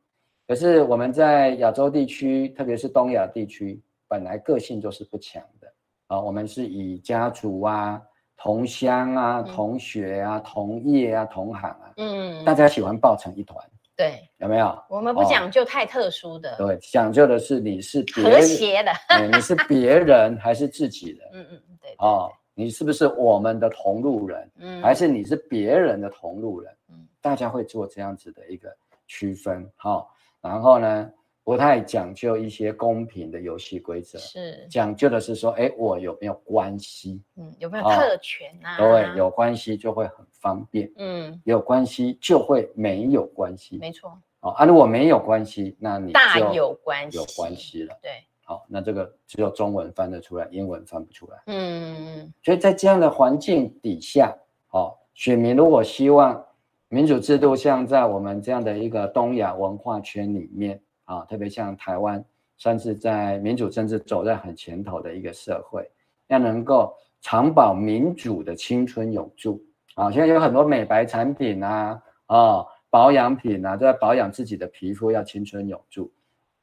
[0.47, 5.67] 可是我们在亚洲地区，特别是东亚地区，本来个性就是不强的
[6.07, 8.01] 啊，我们是以家族啊。
[8.37, 13.57] 同乡啊，同学啊，嗯、同业啊，同行啊，嗯，大家喜欢抱成一团，
[13.95, 14.77] 对，有没有？
[14.89, 18.91] 我们不讲究太特殊的，哦、对，讲究的是你是别和谐的，
[19.27, 21.29] 你是别人还是自己人？
[21.33, 24.51] 嗯嗯，对，对，哦，你是不是我们的同路人？
[24.59, 26.71] 嗯，还是你是别人的同路人？
[26.89, 28.69] 嗯，大家会做这样子的一个
[29.07, 30.07] 区分，好、哦，
[30.41, 31.11] 然后呢？
[31.47, 37.21] 不太讲究一些公平的游戏规则，是讲究的是说，哎，我有没有关系？
[37.37, 38.75] 嗯，有没有特权啊？
[38.75, 40.91] 哦、对，有关系就会很方便。
[40.97, 43.77] 嗯，有关系就会没有关系。
[43.77, 44.11] 没错。
[44.41, 47.97] 哦，啊，如果没有关系，那你就大有关系，有关系了。
[48.01, 48.11] 对。
[48.41, 51.37] 好，那这个只有中文翻得出来，英文翻不出来。
[51.45, 52.33] 嗯嗯嗯。
[52.43, 54.37] 所以在这样的环境底下，
[54.71, 56.45] 哦，选民如果希望
[56.89, 60.77] 民主制度像在我们这样的一个东亚文化圈里面。
[61.07, 62.23] 啊，特别像台湾，
[62.57, 65.89] 算是在民主政治走在很前头的一个社会，
[66.27, 69.63] 要能够长保民主的青春永驻
[69.95, 70.11] 啊！
[70.11, 76.11] 现在有很多美白产品啊，啊，保养品啊，都在保养自己的皮肤，要青春永驻，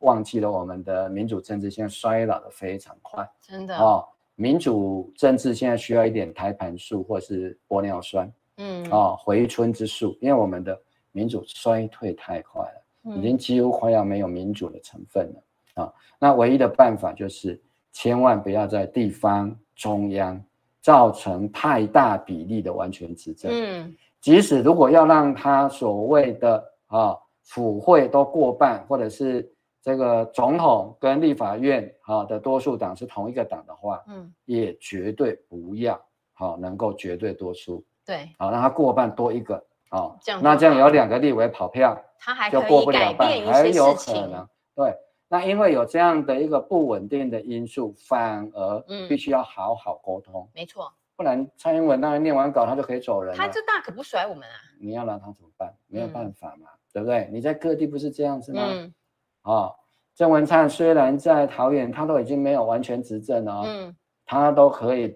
[0.00, 4.04] 忘记了我们的民主政治现在衰老的非常快，真的啊！
[4.36, 10.78] 民主政治现在需要一点胎盘素或是玻尿酸，嗯，啊，回春之术，因为我们的
[11.12, 12.83] 民主衰退太快了。
[13.16, 15.92] 已经几乎快要没有民主的成分了啊！
[16.18, 17.60] 那唯一的办法就是
[17.92, 20.42] 千万不要在地方中央
[20.80, 23.52] 造成太大比例的完全执政。
[23.52, 29.52] 嗯，即使如果要让他所谓的啊府会都过半，或者是
[29.82, 36.00] 这个总统跟立法院啊的多数党是同一个党的话，嗯，也绝对不要
[36.32, 37.84] 好能够绝对多数。
[38.06, 39.62] 对，好让他过半多一个
[39.96, 41.96] 啊，那这样有两个立委跑票。
[42.18, 44.96] 他还可以改变一些事情，对，
[45.28, 50.48] 那因为有这样的一个不稳定的因素，反而必须要好好沟通。
[50.54, 53.36] 没错，不然蔡英文当然念完稿他就可以走人了。
[53.36, 54.56] 他这大可不甩我们啊！
[54.80, 55.70] 你要拿他怎么办？
[55.86, 57.28] 没有办法嘛，对不对？
[57.30, 58.62] 你在各地不是这样子吗？
[58.70, 58.94] 嗯。
[59.42, 59.70] 啊，
[60.14, 65.14] 郑文灿虽然在桃园，他都已经没有完全执政了，嗯，他都可以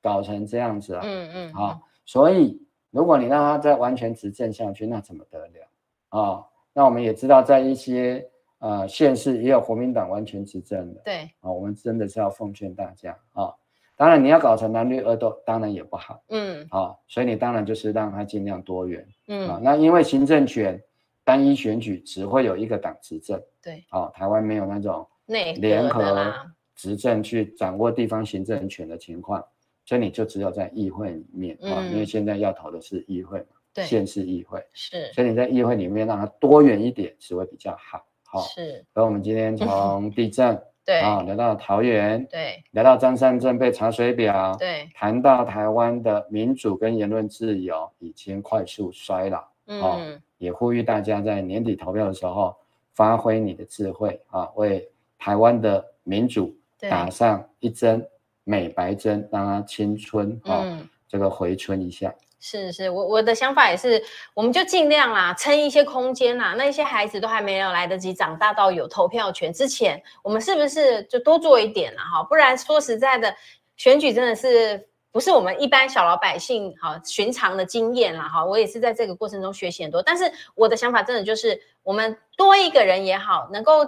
[0.00, 1.54] 搞成这样子了，嗯嗯。
[1.54, 2.64] 好，所以
[2.96, 5.68] 如果你让他再完全执政下去，那怎么得了？
[6.08, 8.26] 啊、哦，那我们也知道，在一些
[8.58, 11.02] 呃县市也有国民党完全执政的。
[11.04, 13.54] 对，啊、哦，我们真的是要奉劝大家啊、哦，
[13.96, 16.22] 当然你要搞成蓝绿二斗，当然也不好。
[16.30, 19.06] 嗯，啊、哦，所以你当然就是让它尽量多元。
[19.28, 20.82] 嗯，啊、哦，那因为行政权
[21.22, 23.38] 单一选举只会有一个党执政。
[23.62, 26.32] 对，啊、哦，台湾没有那种联合
[26.74, 29.44] 执政去掌握地方行政权的情况，
[29.86, 31.56] 所以你就只有在议会里面
[31.90, 33.46] 因为现在要投的是议会嘛。
[33.84, 38.02] 县市议会是，所以你在议会里面让它多元一点是会比较好。
[38.24, 38.82] 好，是。
[38.94, 49.44] 而我们今天 从地震对啊聊到桃园对，聊到张善政被查水表对，谈到台湾的民主跟言论自由已经快速衰老。
[49.66, 52.56] 嗯，也呼吁大家在年底投票的时候
[52.94, 58.08] 发挥你的智慧啊，为台湾的民主打上一针
[58.48, 62.14] 美白针，让它青春啊、嗯、这个回春一下。
[62.38, 64.00] 是是，我我的想法也是，
[64.32, 66.54] 我们就尽量啦，撑一些空间啦。
[66.56, 72.04] 那一些孩子都还没有来得及长大到有投票权之前，我们是不是就多做一点啦？
[72.04, 73.34] 哈，不然说实在的，
[73.76, 78.28] 选举真的是不是我们一般小老百姓哈寻常的经验啦。
[78.28, 80.00] 哈，我也是在这个过程中学习很多。
[80.00, 83.84] 但是我的想法真的就是，我们多一个人也好，能够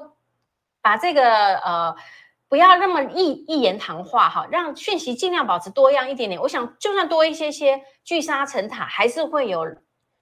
[0.82, 1.94] 把这个呃。
[2.49, 6.40] 不要那么一一言堂话哈，让讯息尽量保持多样一点点。
[6.40, 9.64] 我想，就算多一些些，聚沙成塔，还是会有。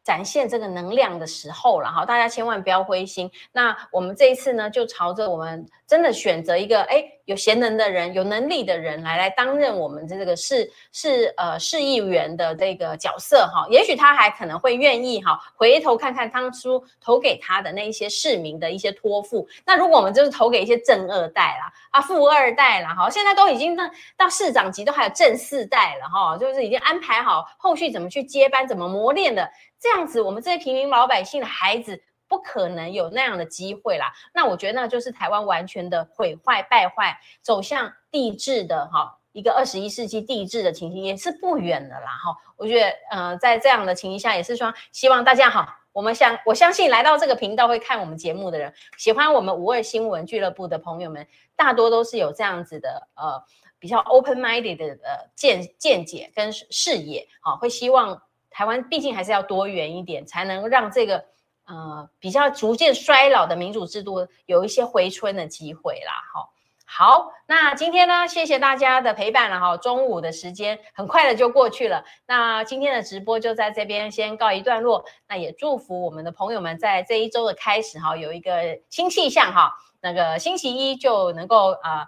[0.07, 3.28] 展现这个能量的时候了哈，大家千万不要灰心。
[3.50, 13.66] 那我们这一次呢，就朝着我们真的选择一个哎有贤能的人、有能力的人来来担任我们这个市市呃市议员的这个角色哈。
[13.68, 19.44] 也许他还可能会愿意哈，回头看看当初投给他的那一些市民的一些托付。
[19.64, 23.82] 那如果我们就是投给一些正二代啦啊富二代啦哈，现在都已经到
[24.16, 29.50] 到市长级都还有正四代了哈，就是已经安排好后续怎么去接班、怎么磨练的。
[29.87, 34.12] 这样子，我们这些平民老百姓的孩子不可能有那样的机会啦。
[34.34, 42.37] 那我觉得，那就是台湾完全的毁坏、败坏，走向帝制的哈一个二十一世纪帝制的情形，也是不远的啦哈。
[42.57, 51.24] 我觉得，呃，在这样的情形下，也是说希望大家哈，我们相我相信来到这个频道会看我们节目的人，喜欢我们五二新闻俱乐部的朋友们，
[51.55, 53.41] 大多都是有这样子的呃。
[53.78, 58.22] 比较 open minded 的呃见见解跟视野，好，会希望
[58.57, 61.22] 台湾毕竟还是要多元一点，才能让这个
[61.66, 66.54] 呃比较逐渐衰老的民主制度有一些回春的机会啦，好。
[66.88, 69.76] 好，那今天呢，谢谢大家的陪伴了哈。
[69.76, 75.04] 中午的时间很快的就过去了，那今天的直播就在这边先告一段落。
[75.28, 79.74] 那也祝福我们的朋友们在这一周的开始哈，有一个新气象哈。
[80.00, 82.07] 那个星期一就能够啊、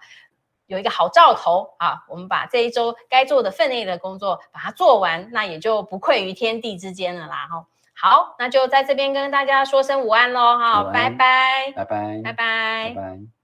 [0.68, 2.04] 有一个好兆头啊。
[2.08, 7.66] 我们把这一周该做的分内的工作把它做完，那也就不愧于天地之间了啦哈。
[8.00, 13.37] 好，那就在这边跟大家说声午安喽哈，拜拜，拜拜，拜拜，拜拜。